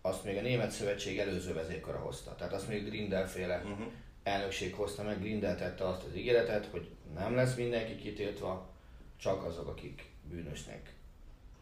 [0.03, 2.35] azt még a Német Szövetség előző vezékara hozta.
[2.35, 3.87] Tehát azt még Grindel féle uh-huh.
[4.23, 8.71] elnökség hozta meg, Grindel tette azt az ígéretet, hogy nem lesz mindenki kitiltva,
[9.17, 10.93] csak azok, akik bűnösnek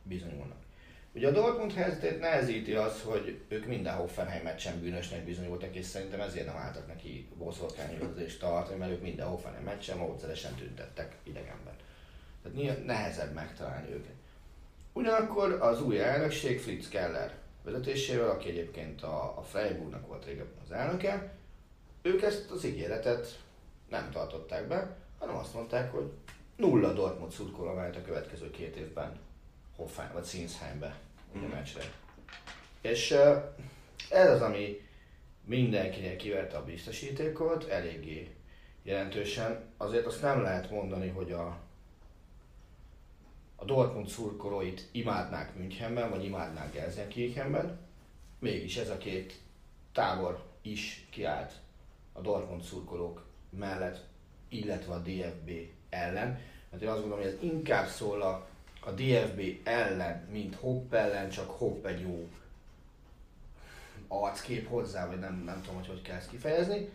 [0.03, 0.59] bizonyulnak.
[1.13, 6.21] Ugye a Dortmund helyzetét nehezíti az, hogy ők minden Hoffenheim meccsen bűnösnek bizonyultak, és szerintem
[6.21, 11.75] ezért nem álltak neki boszorkányozést tartani, mert ők minden Hoffenheim meccsen módszeresen tüntettek idegenben.
[12.43, 14.15] Tehát nehezebb megtalálni őket.
[14.93, 20.73] Ugyanakkor az új elnökség Fritz Keller vezetésével, aki egyébként a, a Freiburgnak volt régebben az
[20.73, 21.35] elnöke,
[22.03, 23.39] ők ezt az ígéretet
[23.89, 26.11] nem tartották be, hanem azt mondták, hogy
[26.57, 29.19] nulla Dortmund szurkoló a következő két évben
[29.77, 30.99] Hoffenheim, vagy Sinsheimbe
[31.39, 31.45] mm.
[31.45, 31.83] a meccsre.
[32.81, 33.11] És
[34.11, 34.89] ez az, ami
[35.45, 38.35] mindenkinek kiverte a biztosítékot, eléggé
[38.83, 39.65] jelentősen.
[39.77, 41.59] Azért azt nem lehet mondani, hogy a,
[43.61, 47.79] a Dortmund szurkolóit imádnák Münchenben, vagy imádnák Gelsenkirchenben.
[48.39, 49.41] Mégis ez a két
[49.93, 51.53] tábor is kiállt
[52.13, 54.07] a Dortmund szurkolók mellett,
[54.49, 55.51] illetve a DFB
[55.89, 56.39] ellen.
[56.71, 58.49] Mert én azt gondolom, hogy ez inkább szól a
[58.81, 62.29] a DFB ellen, mint Hopp ellen, csak Hopp egy jó
[64.09, 66.89] arckép hozzá, vagy nem, nem tudom, hogy hogy kell ezt kifejezni.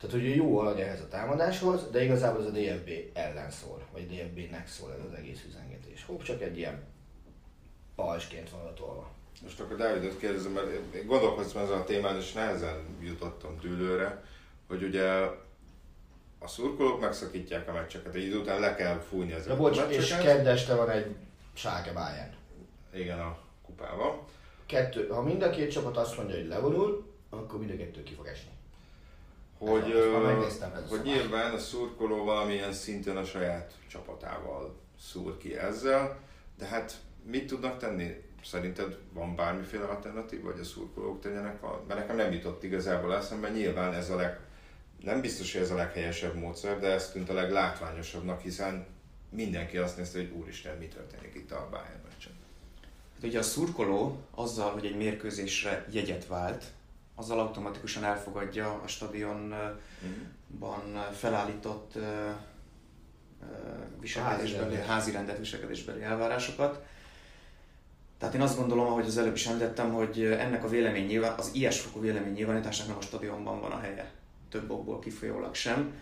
[0.00, 4.06] Tehát, hogy jó alany ehhez a támadáshoz, de igazából ez a DFB ellen szól, vagy
[4.06, 6.04] DFB-nek szól ez az egész üzengetés.
[6.04, 6.82] Hopp csak egy ilyen
[7.94, 9.10] pajsként van tolva.
[9.42, 14.24] Most akkor Dávidot kérdezem, mert én gondolkoztam ezen a témán, és nehezen jutottam tűlőre,
[14.68, 15.04] hogy ugye
[16.38, 19.80] a szurkolók megszakítják a meccseket, egy idő után le kell fújni ezeket ja, bocs, a
[19.80, 20.02] meccseket.
[20.02, 21.14] és kedd este van egy
[21.54, 22.34] Schalke Bayern.
[22.94, 24.18] Igen, a kupában.
[24.66, 28.14] Kettő, ha mind a két csapat azt mondja, hogy levonul, akkor mind a kettő ki
[28.14, 28.50] fog esni.
[29.58, 30.40] Hogy, ö,
[30.88, 36.18] hogy nyilván a szurkoló valamilyen szinten a saját csapatával szúr ki ezzel.
[36.58, 36.94] De hát
[37.24, 38.26] mit tudnak tenni?
[38.44, 41.88] Szerinted van bármiféle alternatív, vagy a szurkolók tegyenek valamit?
[41.88, 44.40] Mert nekem nem jutott igazából eszembe, nyilván ez a leg,
[45.02, 48.86] nem biztos, hogy ez a leghelyesebb módszer, de ez tűnt a leglátványosabbnak, hiszen
[49.30, 52.32] mindenki azt nézte, hogy úristen, mi történik itt a Bayern meccsen.
[53.14, 56.64] Hát ugye a szurkoló azzal, hogy egy mérkőzésre jegyet vált,
[57.18, 59.52] azzal automatikusan elfogadja a stadionban
[61.12, 61.98] felállított
[64.00, 66.84] viselkedésbeli, Házi házi rendet viselkedésbeli elvárásokat.
[68.18, 71.50] Tehát én azt gondolom, ahogy az előbb is említettem, hogy ennek a vélemény nyilván, az
[71.54, 74.10] ilyesfokú vélemény nyilvánításnak nem a stadionban van a helye,
[74.50, 75.94] több okból kifolyólag sem.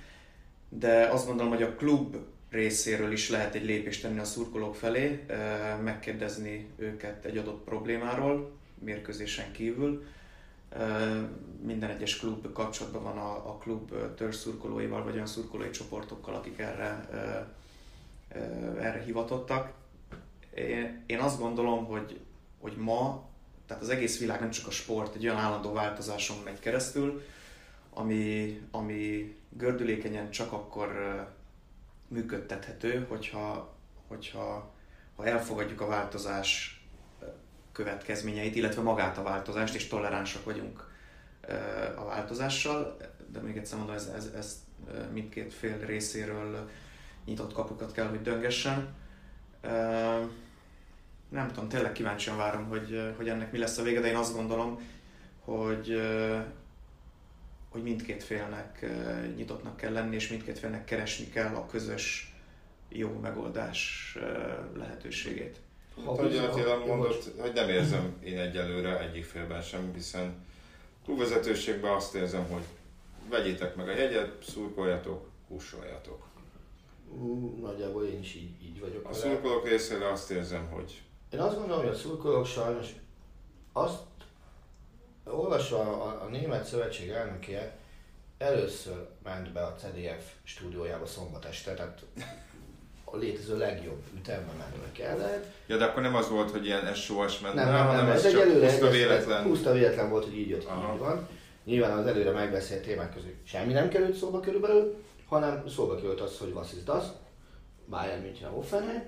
[0.68, 2.16] De azt gondolom, hogy a klub
[2.50, 5.26] részéről is lehet egy lépést tenni a szurkolók felé,
[5.82, 10.04] megkérdezni őket egy adott problémáról, mérkőzésen kívül.
[11.62, 16.34] Minden egyes klub kapcsolatban van a, a klub eh, törzs szurkolóival, vagy olyan szurkolói csoportokkal,
[16.34, 17.08] akik erre,
[18.78, 19.72] erre hivatottak.
[20.54, 22.20] Én, én azt gondolom, hogy,
[22.60, 23.28] hogy ma,
[23.66, 27.22] tehát az egész világ nem csak a sport, egy olyan állandó változáson megy keresztül,
[27.94, 30.88] ami, ami gördülékenyen csak akkor
[32.08, 33.74] működtethető, hogyha,
[34.08, 34.74] hogyha
[35.16, 36.75] ha elfogadjuk a változás
[37.76, 40.88] következményeit, illetve magát a változást, és toleránsak vagyunk
[41.96, 42.96] a változással,
[43.32, 44.64] de még egyszer mondom, ez, ez, ez
[45.12, 46.68] mindkét fél részéről
[47.24, 48.94] nyitott kapukat kell, hogy döngessen.
[51.28, 54.34] Nem tudom, tényleg kíváncsian várom, hogy, hogy ennek mi lesz a vége, de én azt
[54.34, 54.80] gondolom,
[55.40, 56.00] hogy,
[57.68, 58.86] hogy mindkét félnek
[59.36, 62.34] nyitottnak kell lenni, és mindkét félnek keresni kell a közös
[62.88, 65.60] jó megoldás eh, lehetőségét.
[66.04, 70.44] Hát, hogy Attila mondott, hogy nem érzem én egyelőre egyik félben sem, hiszen
[71.04, 72.62] klubvezetőségben azt érzem, hogy
[73.30, 76.26] vegyétek meg a jegyet, szurkoljatok, kussoljatok.
[77.10, 79.04] Ú, Nagyjából én is így, így vagyok.
[79.04, 79.20] A vele.
[79.20, 82.86] szurkolók részéről azt érzem, hogy Én azt gondolom, hogy a szurkolók sajnos
[83.72, 84.02] azt
[85.24, 87.78] olvasva a, a Német Szövetség elnöke
[88.38, 92.02] először ment be a CDF stúdiójába szombat este, tehát
[93.16, 95.46] a létező legjobb ütemben menni kellett.
[95.66, 98.14] Ja, de akkor nem az volt, hogy ilyen SOS ment Nem, rá, nem, hanem nem,
[98.14, 99.42] ez ez egy előre, puszta véletlen.
[99.42, 100.92] puszta véletlen volt, hogy így jött Aha.
[100.92, 101.28] így van.
[101.64, 104.96] Nyilván az előre megbeszélt témák közül semmi nem került szóba körülbelül,
[105.28, 107.04] hanem szóba került az, hogy was is das,
[107.88, 109.02] Bayern München Hoffenheim,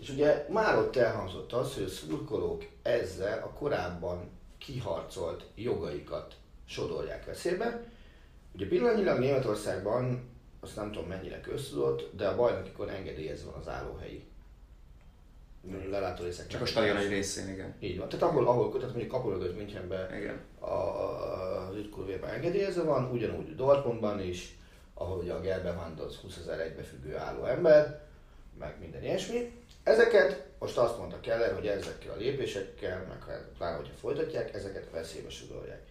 [0.00, 6.34] és ugye már ott elhangzott az, hogy a szurkolók ezzel a korábban kiharcolt jogaikat
[6.68, 7.82] sodorják veszélybe.
[8.54, 10.30] Ugye pillanatnyilag Németországban,
[10.62, 14.24] azt nem tudom mennyire köztudott, de a bajnokikon engedélyezve van az állóhelyi
[15.90, 16.46] lelátórészek.
[16.46, 17.74] Csak a stadion egy részén, igen.
[17.80, 18.08] Így van.
[18.08, 20.40] Tehát ahol, ahol tehát mondjuk Kapologöz Münchenben Igen.
[20.58, 20.66] a,
[21.68, 24.56] az ügykurvében engedélyezve van, ugyanúgy Dortmundban is,
[24.94, 28.00] ahol ugye a Gerbe Vandoz 20 ezer egybefüggő álló ember,
[28.58, 29.52] meg minden ilyesmi.
[29.82, 35.30] Ezeket most azt mondta Keller, hogy ezekkel a lépésekkel, meg pláne, hogyha folytatják, ezeket veszélybe
[35.30, 35.82] sodorják.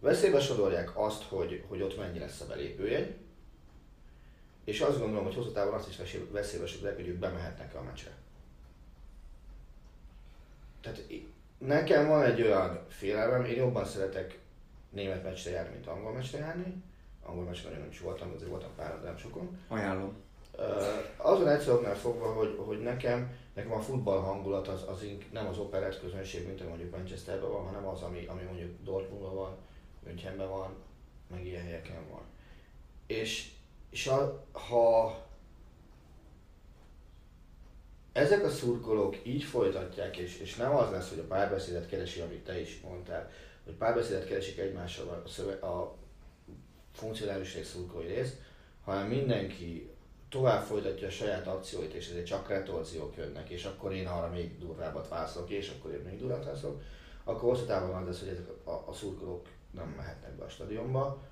[0.00, 3.14] Veszélybe sodorják azt, hogy, hogy ott mennyi lesz a belépőjegy,
[4.64, 7.82] és azt gondolom, hogy hosszú távon azt is veszély- veszélybe sodorják, hogy ők bemehetnek a
[7.82, 8.10] meccsre.
[10.80, 11.02] Tehát
[11.58, 14.38] nekem van egy olyan félelmem, én jobban szeretek
[14.90, 16.82] német meccsre járni, mint angol meccsre járni.
[17.22, 19.58] Angol meccsre nagyon is voltam, azért voltam pár, de nem sokon.
[19.68, 20.16] Ajánlom.
[21.16, 25.58] Azon egyszerűen fogva, hogy, hogy nekem, nekem a futball hangulat az, az ink, nem az
[25.58, 29.56] operett közönség, mint mondjuk Manchesterben van, hanem az, ami, ami mondjuk Dortmundban van,
[30.04, 30.74] Münchenben van,
[31.30, 32.22] meg ilyen helyeken van.
[33.06, 33.50] És,
[33.92, 35.16] és a, ha
[38.12, 42.44] ezek a szurkolók így folytatják, és, és nem az lesz, hogy a párbeszédet keresi, amit
[42.44, 43.30] te is mondtál,
[43.64, 45.94] hogy párbeszédet keresik egymással a, szöve, a
[46.92, 48.32] funkcionális rész szurkolói rész,
[48.84, 49.90] hanem mindenki
[50.28, 54.58] tovább folytatja a saját akcióit, és ezért csak retorziók jönnek, és akkor én arra még
[54.58, 56.82] durvábbat válaszolok, és akkor én még durvábbat válaszolok,
[57.24, 61.22] akkor hosszú távon az lesz, hogy ezek a, a szurkolók nem mehetnek be a stadionba,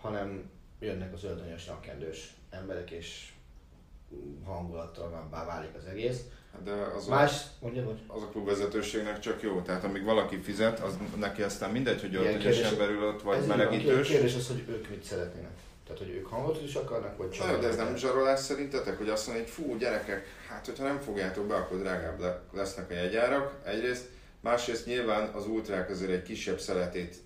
[0.00, 0.50] hanem
[0.82, 3.32] jönnek az öldönyös nyakkendős emberek, és
[4.44, 6.20] hangulatalanabbá válik az egész.
[6.52, 10.36] Hát De az a, Más, mondja, hogy az a klubvezetőségnek csak jó, tehát amíg valaki
[10.36, 14.08] fizet, az neki aztán mindegy, hogy öltönyös ember ül ott, vagy melegítős.
[14.08, 15.50] Kérdés az, hogy ők mit szeretnének.
[15.86, 17.60] Tehát, hogy ők hangot is akarnak, vagy csak...
[17.60, 21.46] De ez nem zsarolás szerintetek, hogy azt mondja, hogy fú, gyerekek, hát hogyha nem fogjátok
[21.46, 24.08] be, akkor drágább le- lesznek a jegyárak, egyrészt.
[24.40, 27.16] Másrészt nyilván az ultrák azért egy kisebb szeletét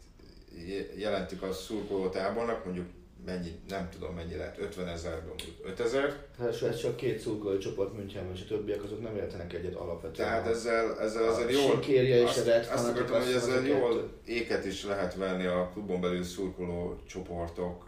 [0.66, 2.86] je- jelentik a szurkoló tábornak, mondjuk
[3.26, 5.22] mennyi, nem tudom mennyi lehet, 50 ezer,
[5.64, 6.16] 5 ezer.
[6.38, 10.28] Hát ez csak két szurkoló csoport Münchenben, és a többiek azok nem értenek egyet alapvetően.
[10.28, 14.10] Tehát ezzel, ezzel A azért jól, sikérje és azt, azt akartam, hogy ezzel jól kettő.
[14.24, 17.84] éket is lehet venni a klubon belül szurkoló csoportok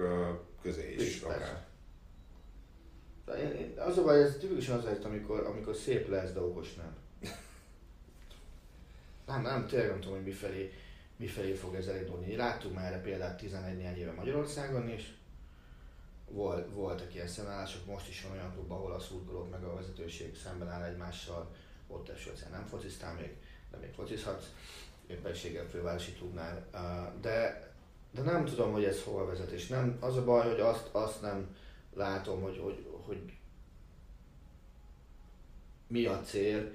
[0.63, 1.19] közé is.
[1.19, 1.27] Persze.
[1.45, 1.67] akár.
[3.27, 6.75] De én- én- Az a baj, ez tipikusan az, amikor, amikor szép lesz, de okos
[6.75, 6.97] nem.
[9.27, 10.73] nem, nem, tényleg nem tudom, hogy mifelé,
[11.17, 12.37] mifelé fog ez elindulni.
[12.37, 15.18] Láttuk már erre példát 11 éve Magyarországon is,
[16.31, 20.37] volt, voltak ilyen szemállások, most is van olyan klub, ahol a szurkolók meg a vezetőség
[20.37, 21.55] szemben áll egymással,
[21.87, 23.37] ott esetleg nem fociztál még,
[23.71, 24.47] de még focizhatsz,
[25.07, 26.67] éppenséggel fővárosi klubnál,
[27.21, 27.69] de,
[28.11, 31.21] de nem tudom, hogy ez hol vezet, és nem, az a baj, hogy azt, azt
[31.23, 31.57] nem
[31.95, 33.33] látom, hogy, hogy, hogy
[35.87, 36.73] mi a cél,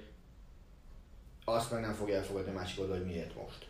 [1.44, 3.68] azt meg nem fogja elfogadni a másik oldal, hogy miért most.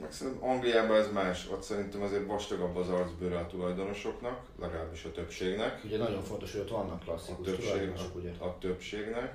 [0.00, 5.12] Meg szerintem Angliában ez más, ott szerintem azért vastagabb az arcbőre a tulajdonosoknak, legalábbis a
[5.12, 5.80] többségnek.
[5.84, 8.30] Ugye nagyon fontos, hogy ott vannak klasszikus a tulajdonosok, ugye?
[8.38, 9.34] A, a többségnek.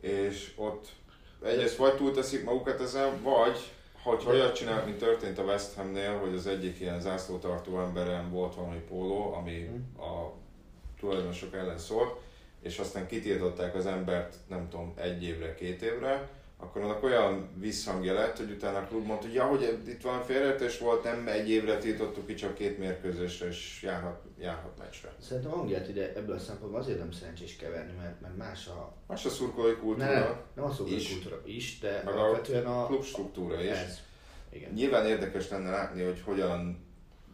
[0.00, 0.88] És ott
[1.44, 3.58] egyrészt vagy túlteszik magukat ezen, vagy
[4.02, 8.54] hogy olyat csinál, mint történt a West Hamnél, hogy az egyik ilyen zászlótartó emberen volt
[8.54, 10.00] valami póló, ami hm.
[10.02, 10.32] a
[11.00, 12.20] tulajdonosok ellen szólt,
[12.62, 16.28] és aztán kitiltották az embert, nem tudom, egy évre, két évre,
[16.58, 20.22] akkor annak olyan visszhangja lett, hogy utána a klub mondta, hogy ja, hogy itt van
[20.22, 25.14] félreértés volt, nem egy évre tiltottuk ki, csak két mérkőzésre, és járhat, járhat meccsre.
[25.20, 28.94] Szerintem Angliát ide ebből a szempontból azért nem szerencsés keverni, mert, mert más a...
[29.06, 30.06] Más a szurkolói kultúra.
[30.06, 33.70] Nem, nem a szurkolói is, kultúra is, de meg alapvetően a, klub struktúra is.
[33.70, 33.98] Ez.
[34.50, 34.72] Igen.
[34.72, 36.84] Nyilván érdekes lenne látni, hogy hogyan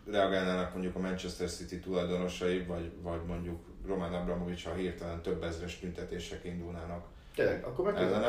[0.07, 5.79] reagálnának mondjuk a Manchester City tulajdonosai, vagy, vagy mondjuk Roman Abramovics, ha hirtelen több ezres
[5.79, 7.07] tüntetések indulnának.
[7.35, 8.23] Tényleg, akkor megkérdezem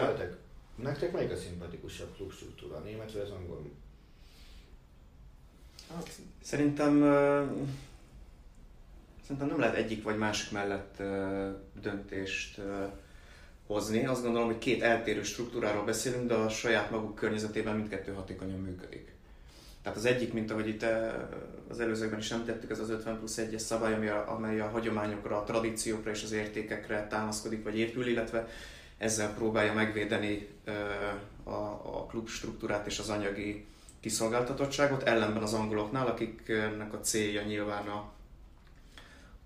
[0.75, 3.71] Nektek melyik a szimpatikusabb klubstruktúra, a német vagy az angol?
[5.93, 6.09] Hát,
[6.41, 6.99] szerintem,
[9.21, 11.03] szerintem nem lehet egyik vagy másik mellett
[11.81, 12.61] döntést
[13.67, 14.05] hozni.
[14.05, 19.11] Azt gondolom, hogy két eltérő struktúráról beszélünk, de a saját maguk környezetében mindkettő hatékonyan működik.
[19.81, 20.85] Tehát az egyik, mint ahogy itt
[21.69, 23.93] az előzőkben is említettük, ez az 50 plusz 1-es szabály,
[24.25, 28.47] amely a hagyományokra, a tradíciókra és az értékekre támaszkodik vagy épül, illetve
[29.03, 30.47] ezzel próbálja megvédeni
[31.43, 31.51] a,
[31.83, 33.65] a klub struktúrát és az anyagi
[33.99, 38.11] kiszolgáltatottságot, ellenben az angoloknál, akiknek a célja nyilván a,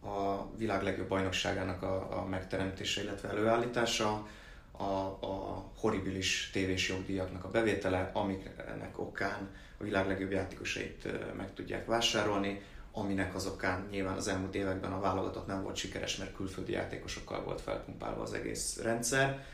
[0.08, 4.28] a világ legjobb bajnokságának a, a megteremtése, illetve előállítása,
[4.72, 4.84] a,
[5.22, 12.62] a horribilis tévés jogdíjaknak a bevétele, amiknek okán a világ legjobb játékosait meg tudják vásárolni,
[12.98, 17.44] aminek az okán nyilván az elmúlt években a válogatott nem volt sikeres, mert külföldi játékosokkal
[17.44, 19.46] volt felpumpálva az egész rendszer.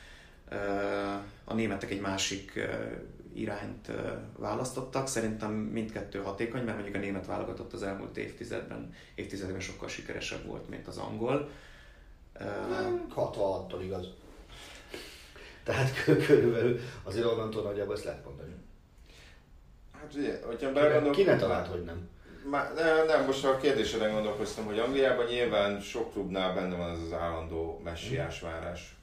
[1.43, 2.67] A németek egy másik
[3.33, 3.91] irányt
[4.37, 5.07] választottak.
[5.07, 10.69] Szerintem mindkettő hatékony, mert mondjuk a német válogatott az elmúlt évtizedben, évtizedben sokkal sikeresebb volt,
[10.69, 11.49] mint az angol.
[13.15, 14.07] 66-tól igaz.
[15.63, 18.53] Tehát körülbelül azért onnantól nagyjából ezt lehet mondani.
[19.91, 21.15] Hát ugye, hogyha belegondolok...
[21.15, 22.11] Ki ne talált, hogy nem?
[22.49, 26.99] Má, nem, nem, most a kérdésre gondolkoztam, hogy Angliában nyilván sok klubnál benne van ez
[27.05, 28.95] az állandó messiás várás.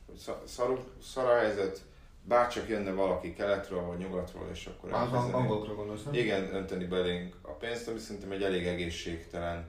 [0.45, 1.81] Szar, szar a helyzet,
[2.25, 6.15] bárcsak jönne valaki keletről vagy nyugatról, és akkor Az angolokra gondolsz, nem?
[6.15, 9.69] Igen, önteni belénk a pénzt, ami szerintem egy elég egészségtelen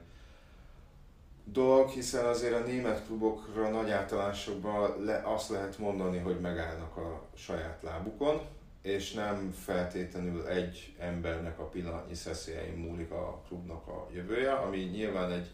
[1.44, 7.22] dolog, hiszen azért a német klubokra nagy általásokban le, azt lehet mondani, hogy megállnak a
[7.36, 8.40] saját lábukon,
[8.82, 15.32] és nem feltétlenül egy embernek a pillanatnyi szeszélyein múlik a klubnak a jövője, ami nyilván
[15.32, 15.50] egy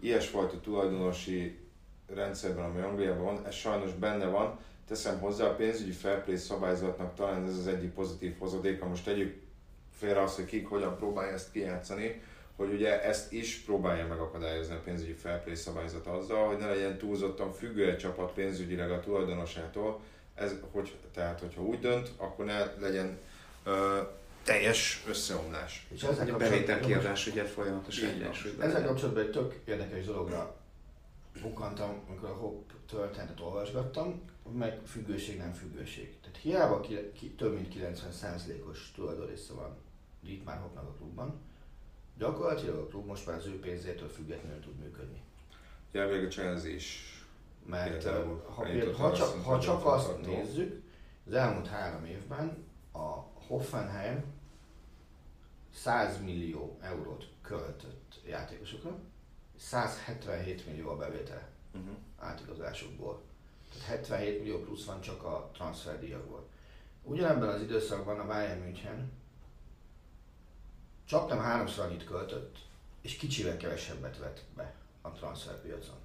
[0.00, 1.58] ilyesfajta tulajdonosi
[2.14, 4.58] rendszerben, ami Angliában van, ez sajnos benne van.
[4.86, 8.88] Teszem hozzá, a pénzügyi fair szabályzatnak talán ez az egyik pozitív hozadéka.
[8.88, 9.42] Most tegyük
[9.98, 12.22] félre azt, hogy kik hogyan próbálja ezt kijátszani,
[12.56, 17.52] hogy ugye ezt is próbálja megakadályozni a pénzügyi fair szabályzat azzal, hogy ne legyen túlzottan
[17.52, 20.00] függő egy csapat pénzügyileg a tulajdonosától,
[20.38, 23.18] ez, hogy, tehát, hogyha úgy dönt, akkor ne legyen
[23.64, 24.00] ö,
[24.42, 25.86] teljes összeomlás.
[25.90, 28.68] És ezzel a bevétel kiadás ugye folyamatos egyensúlyban.
[28.68, 30.56] Ezzel kapcsolatban egy tök érdekes dologra
[31.42, 34.22] bukantam, amikor a Hop történetet olvasgattam,
[34.52, 36.20] meg függőség nem függőség.
[36.20, 39.76] Tehát hiába ki, ki, több mint 90%-os tulajdonrésze van
[40.22, 41.40] Dietmar Hopnak a klubban,
[42.18, 45.20] gyakorlatilag a klub most már az ő pénzétől függetlenül tud működni.
[45.92, 47.17] Ja, a Chelsea is
[47.68, 48.66] mert ha, ha,
[48.96, 50.82] ha, csak, ha csak azt nézzük,
[51.26, 53.06] az elmúlt három évben a
[53.46, 54.24] Hoffenheim
[55.74, 58.98] 100 millió eurót költött játékosokra,
[59.56, 61.96] 177 millió a bevétele uh-huh.
[62.18, 63.22] átigazásokból.
[63.72, 66.46] Tehát 77 millió plusz van csak a transferdíjakból.
[67.02, 69.12] Ugyanebben az időszakban a Bayern München
[71.04, 72.58] csak nem háromszor annyit költött,
[73.00, 75.96] és kicsivel kevesebbet vett be a transferpiacon.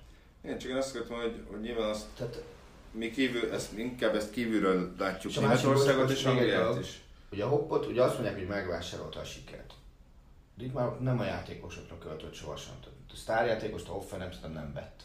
[0.44, 2.44] Igen, csak én azt akartam, hogy, hogy nyilván azt, Tehát,
[2.92, 7.02] mi kívül, ezt, inkább ezt kívülről látjuk Németországot és Angliát is.
[7.32, 9.74] Ugye a Hoppot, ugye azt mondják, hogy megvásárolta a sikert.
[10.58, 12.74] De itt már nem a játékosokra költött sohasem.
[12.80, 15.04] Tehát a sztárjátékost a Hoffen nem, nem vett.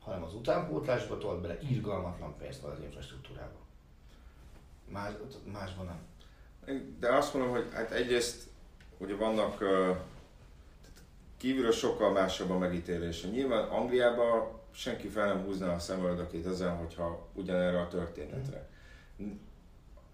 [0.00, 3.58] Hanem az utánpótlásba tolt bele irgalmatlan pénzt az infrastruktúrába.
[4.88, 5.12] Más,
[5.52, 5.98] másban nem.
[6.98, 8.46] De azt mondom, hogy hát egyrészt
[8.98, 9.96] ugye vannak uh,
[11.38, 13.28] kívülről sokkal másabb a megítélése.
[13.28, 18.68] Nyilván Angliában senki fel nem húzná a szemöldökét ezen, hogyha ugyanerre a történetre.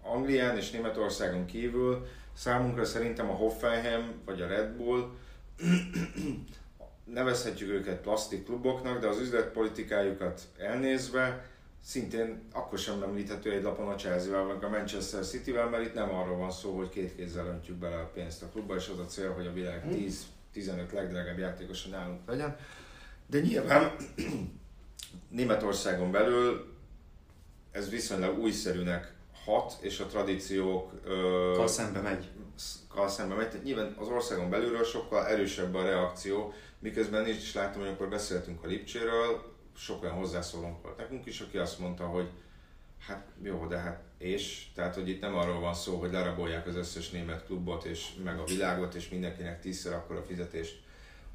[0.01, 5.09] Anglián és Németországon kívül számunkra szerintem a Hoffenheim vagy a Red Bull
[7.13, 11.45] nevezhetjük őket plastik kluboknak, de az üzletpolitikájukat elnézve
[11.83, 16.13] szintén akkor sem említhető egy lapon a chelsea vagy a Manchester City-vel, mert itt nem
[16.13, 19.05] arról van szó, hogy két kézzel öntjük bele a pénzt a klubba, és az a
[19.05, 19.85] cél, hogy a világ
[20.55, 22.57] 10-15 legdrágább játékosa nálunk legyen.
[23.27, 23.95] De nyilván
[25.29, 26.73] Németországon belül
[27.71, 29.13] ez viszonylag újszerűnek
[29.45, 30.91] hat, és a tradíciók...
[31.53, 32.29] Kal szembe megy.
[32.87, 33.49] Kal szembe megy.
[33.49, 38.63] Tehát nyilván az országon belülről sokkal erősebb a reakció, miközben is látom, hogy akkor beszéltünk
[38.63, 42.29] a Lipcséről, sok olyan hozzászólónk volt nekünk is, aki azt mondta, hogy
[42.99, 44.67] hát jó, de hát és?
[44.75, 48.39] Tehát, hogy itt nem arról van szó, hogy lerabolják az összes német klubot és meg
[48.39, 50.83] a világot, és mindenkinek tízszer akkor a fizetést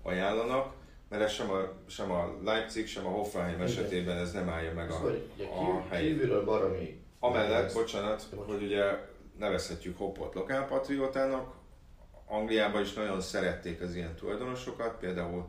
[0.03, 0.73] ajánlanak,
[1.09, 3.67] mert ez sem a, sem a Leipzig, sem a Hoffenheim Igen.
[3.67, 6.13] esetében ez nem állja meg a, szóval, a helyét.
[6.13, 7.01] Kívülről baromi.
[7.19, 9.09] Amellett, bocsánat, hogy ugye
[9.39, 11.55] nevezhetjük Hoppot lokálpatriótának,
[12.27, 15.49] Angliában is nagyon szerették az ilyen tulajdonosokat, például...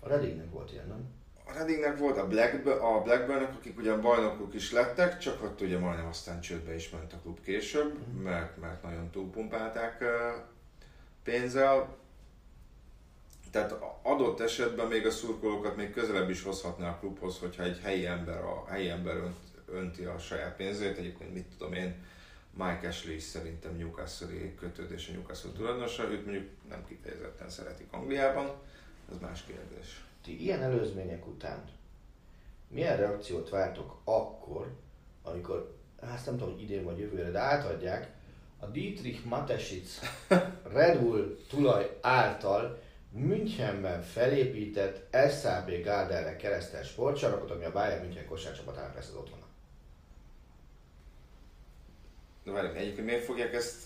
[0.00, 1.17] A Reddingnek volt ilyen, nem?
[1.48, 5.78] A Reddingnek volt a, Black, a Blackburn-nek, akik ugyan bajnokok is lettek, csak ott ugye
[5.78, 8.22] majdnem aztán csődbe is ment a klub később, uh-huh.
[8.22, 10.04] mert, mert nagyon túlpumpálták
[11.22, 11.96] pénzzel.
[13.50, 18.06] Tehát adott esetben még a szurkolókat még közelebb is hozhatná a klubhoz, hogyha egy helyi
[18.06, 19.36] ember, a helyi ember önt,
[19.72, 20.98] önti a saját pénzét.
[20.98, 21.94] Egyébként mit tudom én,
[22.54, 28.50] Mike Ashley is szerintem Newcastle-i kötődés a Newcastle tulajdonosa, őt mondjuk nem kifejezetten szeretik Angliában,
[29.10, 30.07] ez más kérdés.
[30.28, 31.64] Ti ilyen előzmények után
[32.68, 34.76] milyen reakciót vártok akkor,
[35.22, 38.10] amikor, hát nem tudom, hogy idén vagy jövőre, de átadják
[38.58, 40.00] a Dietrich Matesic
[40.74, 48.94] Red Bull tulaj által Münchenben felépített SAB Gardere keresztes sportcsarnokot, ami a Bayern München kosárcsapatának
[48.94, 49.46] lesz az otthona.
[52.44, 53.82] De várj, egyébként miért fogják ezt,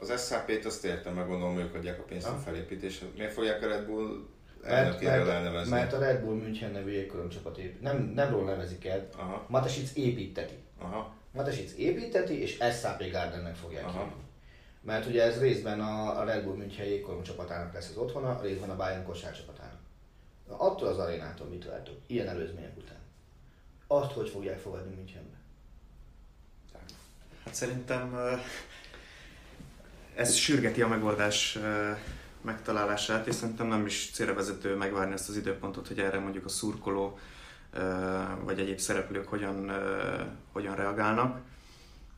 [0.00, 3.06] az SAP-t azt értem, meg gondolom, ők adják a pénzt a felépítésre.
[3.16, 4.34] Miért fogják a Red Bull
[4.68, 7.80] mert, mert, mert, a Red Bull München nevű jégkorongcsapat épít.
[7.80, 9.08] Nem, nem róla nevezik el.
[9.16, 9.44] Aha.
[9.48, 10.54] Matesic építeti.
[10.78, 11.14] Aha.
[11.32, 14.12] Matesic építeti, és SAP Gardennek fogják Aha.
[14.82, 18.70] Mert ugye ez részben a, a Red Bull München jégkorong csapatának lesz az otthona, részben
[18.70, 19.78] a Bayern kosár csapatának.
[20.48, 21.96] Na, attól az arénától mit vártok?
[22.06, 22.98] Ilyen előzmények után.
[23.86, 25.36] Azt hogy fogják fogadni Münchenbe?
[27.44, 28.18] Hát szerintem
[30.14, 31.58] ez sürgeti a megoldás
[32.46, 36.48] megtalálását, és szerintem nem is célra vezető megvárni ezt az időpontot, hogy erre mondjuk a
[36.48, 37.18] szurkoló
[38.44, 39.72] vagy egyéb szereplők hogyan,
[40.52, 41.38] hogyan reagálnak.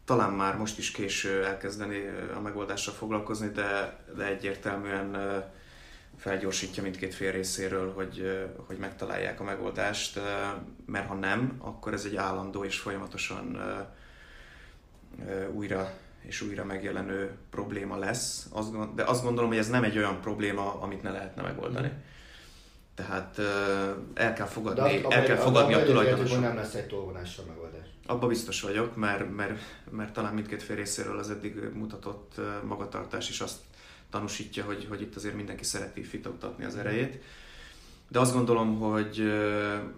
[0.04, 2.06] Talán már most is késő elkezdeni
[2.36, 5.42] a megoldással foglalkozni, de, de egyértelműen
[6.16, 10.20] felgyorsítja mindkét fél részéről, hogy, hogy megtalálják a megoldást,
[10.86, 13.60] mert ha nem, akkor ez egy állandó és folyamatosan
[15.52, 15.92] újra
[16.28, 18.48] és újra megjelenő probléma lesz,
[18.94, 21.92] de azt gondolom, hogy ez nem egy olyan probléma, amit ne lehetne megoldani.
[22.94, 23.38] Tehát
[24.14, 26.40] el kell fogadni, az, el kell fogadni a, a tulajdonosot.
[26.40, 27.86] nem lesz egy tolvonással megoldás.
[28.06, 29.58] Abba biztos vagyok, mert, mert,
[29.90, 33.58] mert talán mindkét fél részéről az eddig mutatott magatartás is azt
[34.10, 37.14] tanúsítja, hogy, hogy itt azért mindenki szereti fitoktatni az erejét.
[37.14, 37.20] Mm
[38.08, 39.32] de azt gondolom, hogy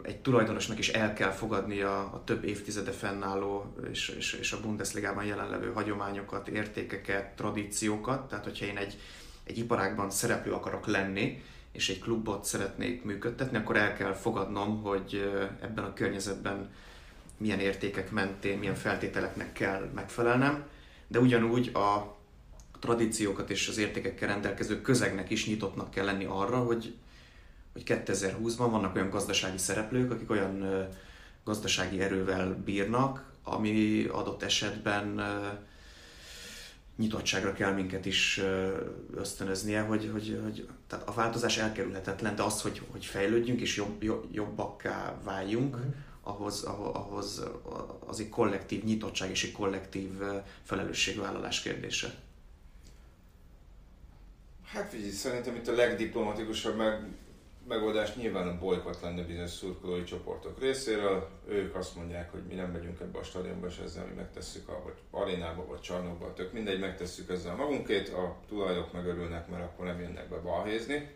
[0.03, 5.25] egy tulajdonosnak is el kell fogadnia a több évtizede fennálló és, és, és a Bundesligában
[5.25, 8.29] jelenlevő hagyományokat, értékeket, tradíciókat.
[8.29, 8.99] Tehát, hogyha én egy,
[9.45, 11.43] egy iparágban szereplő akarok lenni,
[11.73, 15.31] és egy klubot szeretnék működtetni, akkor el kell fogadnom, hogy
[15.61, 16.71] ebben a környezetben
[17.37, 20.65] milyen értékek mentén, milyen feltételeknek kell megfelelnem,
[21.07, 22.17] de ugyanúgy a
[22.81, 26.95] tradíciókat és az értékekkel rendelkező közegnek is nyitottnak kell lenni arra, hogy
[27.73, 30.87] hogy 2020-ban vannak olyan gazdasági szereplők, akik olyan
[31.45, 35.21] gazdasági erővel bírnak, ami adott esetben
[36.97, 38.41] nyitottságra kell minket is
[39.15, 44.03] ösztönöznie, hogy, hogy, hogy tehát a változás elkerülhetetlen, de az, hogy, hogy fejlődjünk és jobb,
[44.03, 45.91] jobb, jobbakká váljunk, mm.
[46.23, 46.63] ahhoz,
[46.93, 47.43] ahhoz
[48.07, 50.11] az egy kollektív nyitottság és egy kollektív
[50.63, 52.15] felelősségvállalás kérdése.
[54.65, 57.03] Hát figyelj, szerintem itt a legdiplomatikusabb meg
[57.71, 61.29] megoldás nyilván a bolykot lenne bizonyos szurkolói csoportok részéről.
[61.49, 64.83] Ők azt mondják, hogy mi nem megyünk ebbe a stadionba, és ezzel mi megtesszük a
[64.85, 70.01] vagy arénába, vagy csarnokba, tök mindegy, megtesszük ezzel magunkét, a tulajok megörülnek, mert akkor nem
[70.01, 71.11] jönnek be balhézni,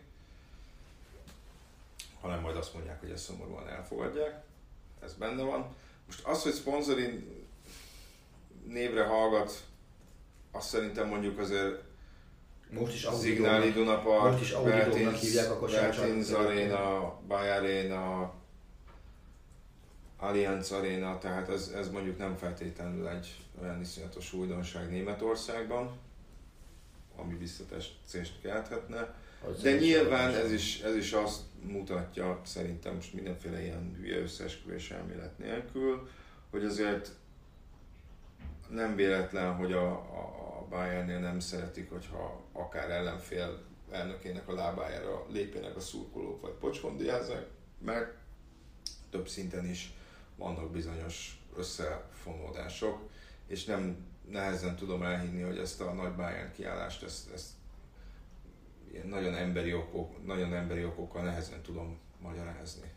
[2.21, 4.43] hanem majd azt mondják, hogy ezt szomorúan elfogadják.
[5.03, 5.75] Ez benne van.
[6.05, 7.45] Most az, hogy szponzorin
[8.67, 9.63] névre hallgat,
[10.51, 11.84] azt szerintem mondjuk azért
[12.69, 16.29] Most is Audi Iduna Dome-nak- Park, Most is Audi Dome-nak hívják a kosárcsapatot.
[16.31, 18.33] Arena, Bay Arena,
[20.17, 25.97] Allianz Arena, tehát ez, ez mondjuk nem feltétlenül egy olyan iszonyatos újdonság Németországban,
[27.15, 29.13] ami visszateszést kelthetne.
[29.47, 34.91] Az De nyilván ez is, ez is azt mutatja, szerintem most mindenféle ilyen hülye összeesküvés
[34.91, 36.09] elmélet nélkül,
[36.51, 37.11] hogy azért
[38.69, 40.35] nem véletlen, hogy a, a,
[40.69, 47.47] Bayernnél nem szeretik, hogyha akár ellenfél elnökének a lábájára lépjenek a szurkolók, vagy pocskondiázzák,
[47.79, 48.17] mert
[49.09, 49.93] több szinten is
[50.35, 53.09] vannak bizonyos összefonódások,
[53.47, 57.49] és nem nehezen tudom elhinni, hogy ezt a nagy Bayern kiállást, ezt, ezt
[58.91, 62.91] ilyen nagyon emberi, okok, nagyon emberi okokkal nehezen tudom magyarázni.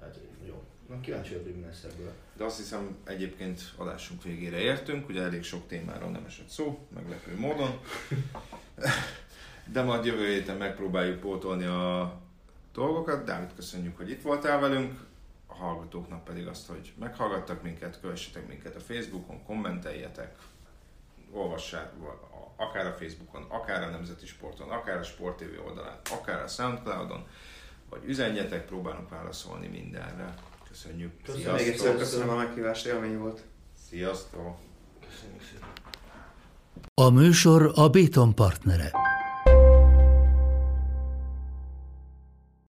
[0.00, 0.69] Hát jó.
[0.90, 2.12] Na kíváncsi vagyok, hogy mi lesz ebből.
[2.36, 7.38] De azt hiszem egyébként adásunk végére értünk, ugye elég sok témáról nem esett szó, meglepő
[7.38, 7.80] módon.
[9.72, 12.20] De majd jövő héten megpróbáljuk pótolni a
[12.72, 13.24] dolgokat.
[13.24, 15.00] Dávid, köszönjük, hogy itt voltál velünk.
[15.46, 20.36] A hallgatóknak pedig azt, hogy meghallgattak minket, kövessetek minket a Facebookon, kommenteljetek,
[21.32, 21.92] olvassák
[22.56, 27.26] akár a Facebookon, akár a Nemzeti Sporton, akár a Sport TV oldalán, akár a Soundcloudon,
[27.88, 30.34] vagy üzenjetek, próbálunk válaszolni mindenre.
[30.82, 31.12] Köszönjük.
[31.24, 31.54] Köszönöm.
[31.54, 33.40] Még egyszer köszönöm a meghívást, élmény volt.
[33.88, 34.56] Sziasztok!
[35.08, 35.68] Köszönjük szépen.
[36.94, 38.90] A műsor a Béton partnere.